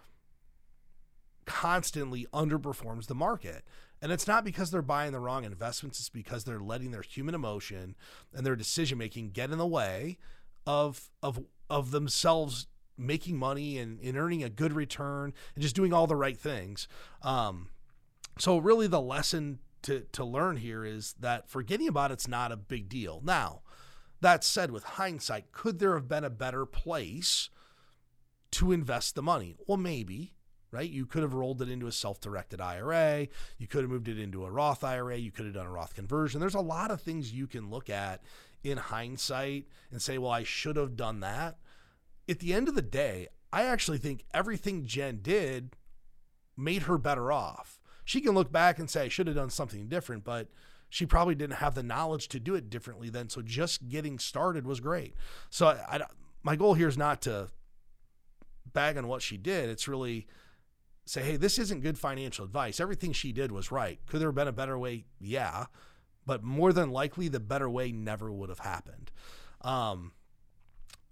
constantly 1.45 2.27
underperforms 2.33 3.07
the 3.07 3.15
market. 3.15 3.63
And 4.01 4.11
it's 4.11 4.27
not 4.27 4.45
because 4.45 4.71
they're 4.71 4.81
buying 4.81 5.11
the 5.11 5.19
wrong 5.19 5.43
investments, 5.43 5.99
it's 5.99 6.09
because 6.09 6.43
they're 6.43 6.59
letting 6.59 6.91
their 6.91 7.01
human 7.01 7.35
emotion 7.35 7.95
and 8.33 8.45
their 8.45 8.55
decision 8.55 8.97
making 8.97 9.31
get 9.31 9.51
in 9.51 9.57
the 9.57 9.67
way 9.67 10.17
of 10.65 11.09
of 11.21 11.39
of 11.69 11.91
themselves 11.91 12.67
making 12.97 13.37
money 13.37 13.77
and, 13.77 13.99
and 14.01 14.17
earning 14.17 14.43
a 14.43 14.49
good 14.49 14.73
return 14.73 15.33
and 15.55 15.61
just 15.61 15.75
doing 15.75 15.93
all 15.93 16.07
the 16.07 16.15
right 16.15 16.37
things. 16.37 16.87
Um, 17.21 17.69
so 18.37 18.57
really 18.57 18.87
the 18.87 19.01
lesson 19.01 19.59
to 19.83 20.01
to 20.11 20.25
learn 20.25 20.57
here 20.57 20.83
is 20.83 21.13
that 21.19 21.49
forgetting 21.49 21.87
about 21.87 22.11
it's 22.11 22.27
not 22.27 22.51
a 22.51 22.57
big 22.57 22.89
deal. 22.89 23.21
Now, 23.23 23.61
that 24.21 24.43
said, 24.43 24.71
with 24.71 24.83
hindsight, 24.83 25.51
could 25.53 25.79
there 25.79 25.93
have 25.95 26.09
been 26.09 26.25
a 26.25 26.29
better 26.29 26.65
place 26.65 27.49
to 28.51 28.73
invest 28.73 29.15
the 29.15 29.21
money? 29.21 29.55
Well, 29.67 29.77
maybe 29.77 30.33
right? 30.71 30.89
You 30.89 31.05
could 31.05 31.23
have 31.23 31.33
rolled 31.33 31.61
it 31.61 31.69
into 31.69 31.87
a 31.87 31.91
self 31.91 32.21
directed 32.21 32.61
IRA. 32.61 33.27
You 33.57 33.67
could 33.67 33.81
have 33.81 33.89
moved 33.89 34.07
it 34.07 34.19
into 34.19 34.45
a 34.45 34.51
Roth 34.51 34.83
IRA. 34.83 35.17
You 35.17 35.31
could 35.31 35.45
have 35.45 35.55
done 35.55 35.65
a 35.65 35.71
Roth 35.71 35.95
conversion. 35.95 36.39
There's 36.39 36.55
a 36.55 36.61
lot 36.61 36.91
of 36.91 37.01
things 37.01 37.33
you 37.33 37.47
can 37.47 37.69
look 37.69 37.89
at 37.89 38.21
in 38.63 38.77
hindsight 38.77 39.67
and 39.91 40.01
say, 40.01 40.17
well, 40.17 40.31
I 40.31 40.43
should 40.43 40.75
have 40.75 40.95
done 40.95 41.19
that. 41.21 41.57
At 42.27 42.39
the 42.39 42.53
end 42.53 42.67
of 42.67 42.75
the 42.75 42.81
day, 42.81 43.27
I 43.51 43.63
actually 43.63 43.97
think 43.97 44.25
everything 44.33 44.85
Jen 44.85 45.19
did 45.21 45.75
made 46.55 46.83
her 46.83 46.97
better 46.97 47.31
off. 47.31 47.79
She 48.05 48.21
can 48.21 48.33
look 48.33 48.51
back 48.51 48.79
and 48.79 48.89
say, 48.89 49.05
I 49.05 49.07
should 49.07 49.27
have 49.27 49.35
done 49.35 49.49
something 49.49 49.87
different, 49.87 50.23
but 50.23 50.47
she 50.89 51.05
probably 51.05 51.35
didn't 51.35 51.57
have 51.57 51.75
the 51.75 51.83
knowledge 51.83 52.27
to 52.29 52.39
do 52.39 52.55
it 52.55 52.69
differently 52.69 53.09
then. 53.09 53.29
So 53.29 53.41
just 53.41 53.87
getting 53.87 54.19
started 54.19 54.65
was 54.65 54.79
great. 54.79 55.15
So 55.49 55.67
I, 55.67 55.97
I, 55.97 56.01
my 56.43 56.55
goal 56.55 56.73
here 56.73 56.87
is 56.87 56.97
not 56.97 57.21
to 57.23 57.49
bag 58.73 58.97
on 58.97 59.07
what 59.07 59.21
she 59.21 59.37
did. 59.37 59.69
It's 59.69 59.87
really 59.87 60.27
say, 61.05 61.23
hey, 61.23 61.37
this 61.37 61.57
isn't 61.57 61.81
good 61.81 61.97
financial 61.97 62.45
advice. 62.45 62.79
Everything 62.79 63.13
she 63.13 63.31
did 63.31 63.51
was 63.51 63.71
right. 63.71 63.99
Could 64.07 64.19
there 64.21 64.29
have 64.29 64.35
been 64.35 64.47
a 64.47 64.51
better 64.51 64.77
way? 64.77 65.05
Yeah. 65.19 65.65
But 66.29 66.43
more 66.43 66.71
than 66.71 66.91
likely, 66.91 67.27
the 67.27 67.39
better 67.39 67.67
way 67.67 67.91
never 67.91 68.31
would 68.31 68.49
have 68.49 68.59
happened. 68.59 69.09
Um, 69.61 70.11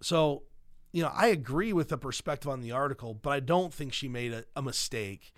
so, 0.00 0.44
you 0.92 1.02
know, 1.02 1.10
I 1.12 1.26
agree 1.26 1.72
with 1.72 1.88
the 1.88 1.98
perspective 1.98 2.48
on 2.48 2.60
the 2.60 2.70
article, 2.70 3.14
but 3.14 3.30
I 3.30 3.40
don't 3.40 3.74
think 3.74 3.92
she 3.92 4.06
made 4.06 4.32
a, 4.32 4.44
a 4.54 4.62
mistake 4.62 5.32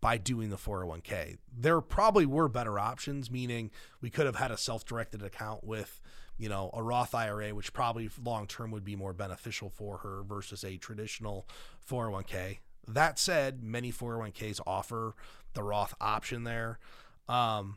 by 0.00 0.18
doing 0.18 0.50
the 0.50 0.56
401k. 0.56 1.36
There 1.56 1.80
probably 1.80 2.26
were 2.26 2.48
better 2.48 2.76
options, 2.76 3.30
meaning 3.30 3.70
we 4.00 4.10
could 4.10 4.26
have 4.26 4.34
had 4.34 4.50
a 4.50 4.56
self 4.56 4.84
directed 4.84 5.22
account 5.22 5.62
with, 5.62 6.02
you 6.36 6.48
know, 6.48 6.68
a 6.74 6.82
Roth 6.82 7.14
IRA, 7.14 7.54
which 7.54 7.72
probably 7.72 8.10
long 8.20 8.48
term 8.48 8.72
would 8.72 8.84
be 8.84 8.96
more 8.96 9.12
beneficial 9.12 9.70
for 9.70 9.98
her 9.98 10.24
versus 10.24 10.64
a 10.64 10.76
traditional 10.76 11.46
401k. 11.88 12.58
That 12.88 13.16
said, 13.16 13.62
many 13.62 13.92
401ks 13.92 14.60
offer 14.66 15.14
the 15.54 15.62
Roth 15.62 15.94
option 16.00 16.42
there. 16.42 16.80
Um, 17.28 17.76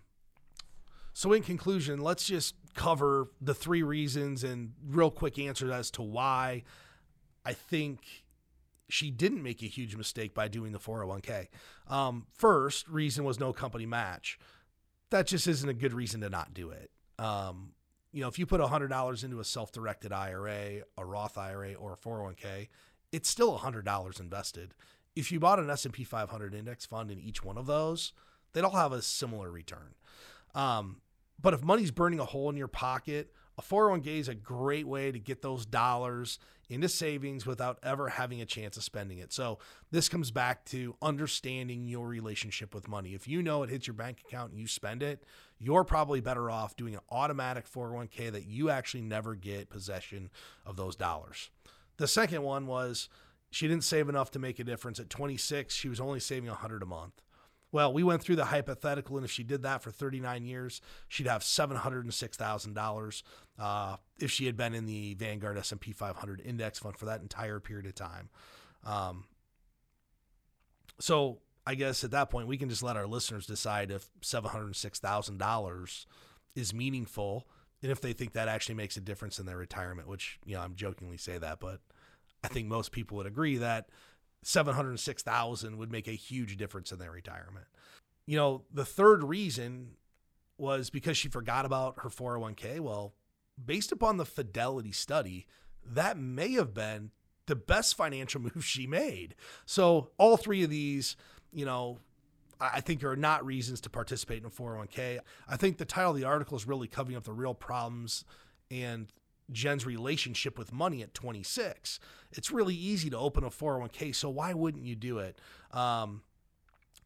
so, 1.13 1.31
in 1.33 1.43
conclusion, 1.43 2.01
let's 2.01 2.25
just 2.25 2.55
cover 2.73 3.29
the 3.39 3.53
three 3.53 3.83
reasons 3.83 4.43
and 4.43 4.73
real 4.85 5.11
quick 5.11 5.37
answers 5.37 5.71
as 5.71 5.91
to 5.91 6.01
why 6.01 6.63
I 7.45 7.53
think 7.53 8.23
she 8.89 9.11
didn't 9.11 9.43
make 9.43 9.61
a 9.61 9.67
huge 9.67 9.95
mistake 9.95 10.33
by 10.33 10.47
doing 10.47 10.71
the 10.71 10.79
401k. 10.79 11.47
Um, 11.87 12.25
first 12.33 12.87
reason 12.87 13.23
was 13.23 13.39
no 13.39 13.53
company 13.53 13.85
match. 13.85 14.39
That 15.11 15.27
just 15.27 15.47
isn't 15.47 15.69
a 15.69 15.73
good 15.73 15.93
reason 15.93 16.21
to 16.21 16.29
not 16.29 16.53
do 16.53 16.71
it. 16.71 16.89
Um, 17.19 17.73
you 18.11 18.21
know, 18.21 18.27
if 18.27 18.37
you 18.37 18.45
put 18.45 18.61
$100 18.61 19.23
into 19.23 19.39
a 19.39 19.43
self-directed 19.43 20.11
IRA, 20.11 20.81
a 20.97 21.05
Roth 21.05 21.37
IRA, 21.37 21.73
or 21.73 21.93
a 21.93 21.97
401k, 21.97 22.69
it's 23.11 23.29
still 23.29 23.57
$100 23.57 24.19
invested. 24.19 24.73
If 25.15 25.31
you 25.31 25.39
bought 25.39 25.59
an 25.59 25.69
S&P 25.69 26.03
500 26.03 26.55
index 26.55 26.85
fund 26.85 27.11
in 27.11 27.19
each 27.19 27.43
one 27.43 27.57
of 27.57 27.67
those, 27.67 28.13
they'd 28.53 28.63
all 28.63 28.71
have 28.71 28.91
a 28.91 29.01
similar 29.01 29.51
return. 29.51 29.95
Um, 30.55 30.97
but 31.41 31.53
if 31.53 31.63
money's 31.63 31.91
burning 31.91 32.19
a 32.19 32.25
hole 32.25 32.49
in 32.49 32.57
your 32.57 32.67
pocket, 32.67 33.33
a 33.57 33.61
401k 33.61 34.07
is 34.07 34.27
a 34.27 34.35
great 34.35 34.87
way 34.87 35.11
to 35.11 35.19
get 35.19 35.41
those 35.41 35.65
dollars 35.65 36.39
into 36.69 36.89
savings 36.89 37.45
without 37.45 37.77
ever 37.83 38.09
having 38.09 38.41
a 38.41 38.45
chance 38.45 38.77
of 38.77 38.83
spending 38.83 39.19
it. 39.19 39.31
So, 39.31 39.59
this 39.91 40.09
comes 40.09 40.31
back 40.31 40.65
to 40.65 40.95
understanding 41.01 41.87
your 41.87 42.07
relationship 42.07 42.73
with 42.73 42.87
money. 42.87 43.13
If 43.13 43.27
you 43.27 43.43
know 43.43 43.61
it 43.61 43.69
hits 43.69 43.85
your 43.85 43.93
bank 43.93 44.23
account 44.25 44.51
and 44.51 44.59
you 44.59 44.67
spend 44.67 45.03
it, 45.03 45.23
you're 45.59 45.83
probably 45.83 46.19
better 46.19 46.49
off 46.49 46.75
doing 46.75 46.95
an 46.95 47.01
automatic 47.11 47.69
401k 47.69 48.31
that 48.31 48.45
you 48.45 48.69
actually 48.69 49.01
never 49.01 49.35
get 49.35 49.69
possession 49.69 50.29
of 50.65 50.77
those 50.77 50.95
dollars. 50.95 51.49
The 51.97 52.07
second 52.07 52.41
one 52.41 52.65
was 52.65 53.07
she 53.51 53.67
didn't 53.67 53.83
save 53.83 54.09
enough 54.09 54.31
to 54.31 54.39
make 54.39 54.57
a 54.57 54.63
difference. 54.63 54.99
At 54.99 55.11
26, 55.11 55.75
she 55.75 55.89
was 55.89 55.99
only 55.99 56.19
saving 56.19 56.49
100 56.49 56.81
a 56.81 56.87
month. 56.87 57.21
Well, 57.73 57.91
we 57.91 58.03
went 58.03 58.21
through 58.21 58.35
the 58.35 58.45
hypothetical, 58.45 59.17
and 59.17 59.25
if 59.25 59.31
she 59.31 59.43
did 59.43 59.63
that 59.63 59.81
for 59.81 59.89
39 59.89 60.45
years, 60.45 60.79
she'd 61.07 61.25
have 61.25 61.41
$706,000 61.41 63.23
uh, 63.57 63.97
if 64.19 64.29
she 64.29 64.45
had 64.45 64.55
been 64.55 64.75
in 64.75 64.85
the 64.85 65.15
Vanguard 65.15 65.57
S&P 65.57 65.91
500 65.91 66.39
index 66.41 66.77
fund 66.77 66.95
for 66.95 67.05
that 67.05 67.21
entire 67.21 67.59
period 67.59 67.87
of 67.87 67.95
time. 67.95 68.29
Um, 68.85 69.25
so 70.99 71.39
I 71.65 71.73
guess 71.73 72.03
at 72.03 72.11
that 72.11 72.29
point, 72.29 72.47
we 72.47 72.57
can 72.57 72.69
just 72.69 72.83
let 72.83 72.95
our 72.95 73.07
listeners 73.07 73.47
decide 73.47 73.89
if 73.89 74.07
$706,000 74.21 76.05
is 76.55 76.73
meaningful 76.75 77.47
and 77.81 77.91
if 77.91 78.01
they 78.01 78.13
think 78.13 78.33
that 78.33 78.47
actually 78.47 78.75
makes 78.75 78.97
a 78.97 79.01
difference 79.01 79.39
in 79.39 79.47
their 79.47 79.57
retirement, 79.57 80.07
which, 80.07 80.37
you 80.45 80.53
know, 80.53 80.61
I'm 80.61 80.75
jokingly 80.75 81.17
say 81.17 81.39
that, 81.39 81.59
but 81.59 81.79
I 82.43 82.49
think 82.49 82.67
most 82.67 82.91
people 82.91 83.17
would 83.17 83.25
agree 83.25 83.57
that 83.57 83.89
706,000 84.43 85.77
would 85.77 85.91
make 85.91 86.07
a 86.07 86.11
huge 86.11 86.57
difference 86.57 86.91
in 86.91 86.99
their 86.99 87.11
retirement. 87.11 87.65
You 88.25 88.37
know, 88.37 88.63
the 88.71 88.85
third 88.85 89.23
reason 89.23 89.91
was 90.57 90.89
because 90.89 91.17
she 91.17 91.27
forgot 91.27 91.65
about 91.65 91.99
her 91.99 92.09
401k. 92.09 92.79
Well, 92.79 93.13
based 93.63 93.91
upon 93.91 94.17
the 94.17 94.25
Fidelity 94.25 94.91
study, 94.91 95.45
that 95.85 96.17
may 96.17 96.53
have 96.53 96.73
been 96.73 97.11
the 97.47 97.55
best 97.55 97.95
financial 97.95 98.41
move 98.55 98.63
she 98.63 98.87
made. 98.87 99.35
So, 99.65 100.11
all 100.17 100.37
three 100.37 100.63
of 100.63 100.69
these, 100.69 101.15
you 101.51 101.65
know, 101.65 101.99
I 102.59 102.81
think 102.81 103.03
are 103.03 103.15
not 103.15 103.45
reasons 103.45 103.81
to 103.81 103.89
participate 103.89 104.39
in 104.39 104.45
a 104.45 104.49
401k. 104.49 105.19
I 105.49 105.57
think 105.57 105.77
the 105.77 105.85
title 105.85 106.11
of 106.11 106.17
the 106.17 106.23
article 106.23 106.55
is 106.55 106.67
really 106.67 106.87
covering 106.87 107.17
up 107.17 107.23
the 107.23 107.33
real 107.33 107.53
problems 107.53 108.23
and 108.71 109.11
Jen's 109.53 109.85
relationship 109.85 110.57
with 110.57 110.73
money 110.73 111.01
at 111.01 111.13
26. 111.13 111.99
It's 112.31 112.51
really 112.51 112.75
easy 112.75 113.09
to 113.09 113.17
open 113.17 113.43
a 113.43 113.49
401k, 113.49 114.13
so 114.15 114.29
why 114.29 114.53
wouldn't 114.53 114.83
you 114.83 114.95
do 114.95 115.19
it? 115.19 115.39
Um, 115.71 116.23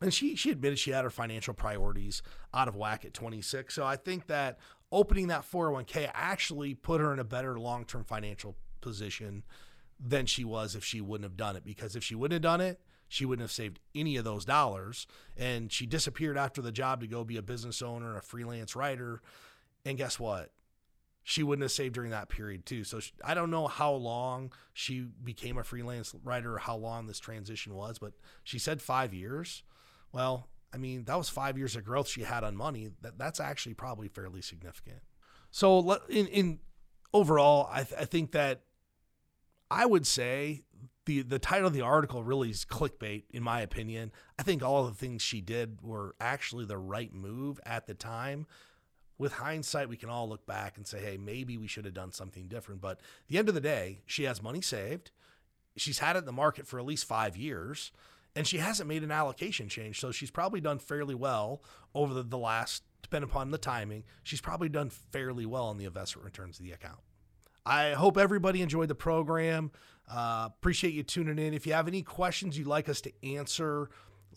and 0.01 0.13
she 0.13 0.35
she 0.35 0.51
admitted 0.51 0.79
she 0.79 0.91
had 0.91 1.03
her 1.03 1.09
financial 1.09 1.53
priorities 1.53 2.21
out 2.53 2.67
of 2.67 2.75
whack 2.75 3.05
at 3.05 3.13
26. 3.13 3.73
So 3.73 3.85
I 3.85 3.95
think 3.95 4.27
that 4.27 4.59
opening 4.91 5.27
that 5.27 5.49
401k 5.49 6.11
actually 6.13 6.73
put 6.73 7.01
her 7.01 7.11
in 7.13 7.19
a 7.19 7.23
better 7.23 7.59
long-term 7.59 8.03
financial 8.03 8.55
position 8.81 9.43
than 9.99 10.25
she 10.25 10.43
was 10.43 10.75
if 10.75 10.83
she 10.85 11.01
wouldn't 11.01 11.25
have 11.25 11.37
done 11.37 11.55
it 11.55 11.65
because 11.65 11.95
if 11.95 12.03
she 12.03 12.15
wouldn't 12.15 12.33
have 12.33 12.41
done 12.41 12.61
it, 12.61 12.79
she 13.09 13.25
wouldn't 13.25 13.43
have 13.43 13.51
saved 13.51 13.79
any 13.95 14.17
of 14.17 14.23
those 14.23 14.45
dollars 14.45 15.07
and 15.35 15.71
she 15.71 15.85
disappeared 15.85 16.37
after 16.37 16.61
the 16.61 16.71
job 16.71 17.01
to 17.01 17.07
go 17.07 17.23
be 17.23 17.37
a 17.37 17.41
business 17.41 17.81
owner, 17.81 18.15
a 18.17 18.21
freelance 18.21 18.75
writer. 18.75 19.21
And 19.85 19.97
guess 19.97 20.19
what? 20.19 20.51
She 21.29 21.43
wouldn't 21.43 21.63
have 21.63 21.73
saved 21.73 21.93
during 21.93 22.11
that 22.11 22.29
period 22.29 22.65
too. 22.65 22.85
So 22.85 23.01
she, 23.01 23.11
I 23.21 23.33
don't 23.33 23.51
know 23.51 23.67
how 23.67 23.91
long 23.91 24.53
she 24.71 25.07
became 25.21 25.57
a 25.57 25.63
freelance 25.65 26.15
writer 26.23 26.55
or 26.55 26.57
how 26.57 26.77
long 26.77 27.05
this 27.05 27.19
transition 27.19 27.75
was, 27.75 27.99
but 27.99 28.13
she 28.45 28.57
said 28.57 28.81
five 28.81 29.13
years. 29.13 29.61
Well, 30.13 30.47
I 30.73 30.77
mean, 30.77 31.03
that 31.03 31.17
was 31.17 31.27
five 31.27 31.57
years 31.57 31.75
of 31.75 31.83
growth 31.83 32.07
she 32.07 32.21
had 32.21 32.45
on 32.45 32.55
money. 32.55 32.91
That 33.01 33.17
that's 33.17 33.41
actually 33.41 33.73
probably 33.73 34.07
fairly 34.07 34.41
significant. 34.41 35.01
So 35.51 35.99
in 36.07 36.27
in 36.27 36.59
overall, 37.13 37.67
I, 37.73 37.83
th- 37.83 37.99
I 37.99 38.05
think 38.05 38.31
that 38.31 38.61
I 39.69 39.85
would 39.85 40.07
say 40.07 40.63
the 41.07 41.23
the 41.23 41.39
title 41.39 41.67
of 41.67 41.73
the 41.73 41.81
article 41.81 42.23
really 42.23 42.51
is 42.51 42.63
clickbait, 42.63 43.23
in 43.31 43.43
my 43.43 43.59
opinion. 43.59 44.13
I 44.39 44.43
think 44.43 44.63
all 44.63 44.85
the 44.85 44.93
things 44.93 45.23
she 45.23 45.41
did 45.41 45.81
were 45.81 46.15
actually 46.21 46.63
the 46.63 46.77
right 46.77 47.13
move 47.13 47.59
at 47.65 47.85
the 47.85 47.95
time 47.95 48.47
with 49.17 49.33
hindsight, 49.33 49.89
we 49.89 49.97
can 49.97 50.09
all 50.09 50.29
look 50.29 50.45
back 50.45 50.77
and 50.77 50.85
say, 50.85 50.99
hey, 50.99 51.17
maybe 51.17 51.57
we 51.57 51.67
should 51.67 51.85
have 51.85 51.93
done 51.93 52.11
something 52.11 52.47
different. 52.47 52.81
But 52.81 52.99
the 53.27 53.37
end 53.37 53.49
of 53.49 53.55
the 53.55 53.61
day, 53.61 54.01
she 54.05 54.23
has 54.23 54.43
money 54.43 54.61
saved. 54.61 55.11
She's 55.75 55.99
had 55.99 56.15
it 56.15 56.19
in 56.19 56.25
the 56.25 56.31
market 56.31 56.67
for 56.67 56.79
at 56.79 56.85
least 56.85 57.05
five 57.05 57.35
years, 57.37 57.91
and 58.35 58.47
she 58.47 58.57
hasn't 58.57 58.89
made 58.89 59.03
an 59.03 59.11
allocation 59.11 59.69
change. 59.69 59.99
So 59.99 60.11
she's 60.11 60.31
probably 60.31 60.61
done 60.61 60.79
fairly 60.79 61.15
well 61.15 61.63
over 61.93 62.13
the, 62.13 62.23
the 62.23 62.37
last, 62.37 62.83
depending 63.01 63.29
upon 63.29 63.51
the 63.51 63.57
timing, 63.57 64.03
she's 64.23 64.41
probably 64.41 64.69
done 64.69 64.89
fairly 64.89 65.45
well 65.45 65.65
on 65.65 65.77
the 65.77 65.85
investment 65.85 66.25
returns 66.25 66.59
of 66.59 66.65
the 66.65 66.71
account. 66.71 66.99
I 67.65 67.91
hope 67.91 68.17
everybody 68.17 68.61
enjoyed 68.61 68.87
the 68.87 68.95
program. 68.95 69.71
Uh, 70.09 70.47
appreciate 70.47 70.93
you 70.93 71.03
tuning 71.03 71.37
in. 71.37 71.53
If 71.53 71.67
you 71.67 71.73
have 71.73 71.87
any 71.87 72.01
questions 72.01 72.57
you'd 72.57 72.67
like 72.67 72.87
us 72.87 73.01
to 73.01 73.11
answer, 73.23 73.89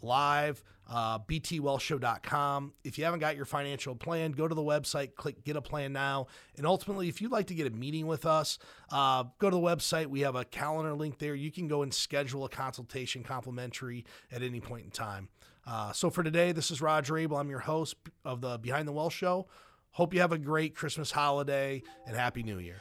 live, 0.02 0.62
uh, 0.88 1.18
btwealthshow.com. 1.20 2.72
If 2.84 2.98
you 2.98 3.04
haven't 3.04 3.20
got 3.20 3.36
your 3.36 3.44
financial 3.44 3.94
plan, 3.94 4.32
go 4.32 4.48
to 4.48 4.54
the 4.54 4.62
website, 4.62 5.14
click 5.14 5.44
get 5.44 5.56
a 5.56 5.62
plan 5.62 5.92
now. 5.92 6.26
And 6.56 6.66
ultimately, 6.66 7.08
if 7.08 7.20
you'd 7.20 7.32
like 7.32 7.46
to 7.48 7.54
get 7.54 7.66
a 7.66 7.70
meeting 7.70 8.06
with 8.06 8.26
us, 8.26 8.58
uh, 8.90 9.24
go 9.38 9.50
to 9.50 9.56
the 9.56 9.62
website. 9.62 10.06
We 10.06 10.20
have 10.20 10.34
a 10.34 10.44
calendar 10.44 10.94
link 10.94 11.18
there. 11.18 11.34
You 11.34 11.50
can 11.50 11.68
go 11.68 11.82
and 11.82 11.92
schedule 11.92 12.44
a 12.44 12.48
consultation 12.48 13.22
complimentary 13.22 14.04
at 14.32 14.42
any 14.42 14.60
point 14.60 14.84
in 14.84 14.90
time. 14.90 15.28
Uh, 15.66 15.92
so 15.92 16.10
for 16.10 16.22
today, 16.22 16.52
this 16.52 16.70
is 16.70 16.80
Roger 16.80 17.16
Abel. 17.18 17.36
I'm 17.36 17.50
your 17.50 17.60
host 17.60 17.96
of 18.24 18.40
the 18.40 18.58
Behind 18.58 18.88
the 18.88 18.92
Wealth 18.92 19.12
Show. 19.12 19.46
Hope 19.92 20.14
you 20.14 20.20
have 20.20 20.32
a 20.32 20.38
great 20.38 20.74
Christmas 20.74 21.10
holiday 21.10 21.82
and 22.06 22.16
Happy 22.16 22.42
New 22.42 22.58
Year. 22.58 22.80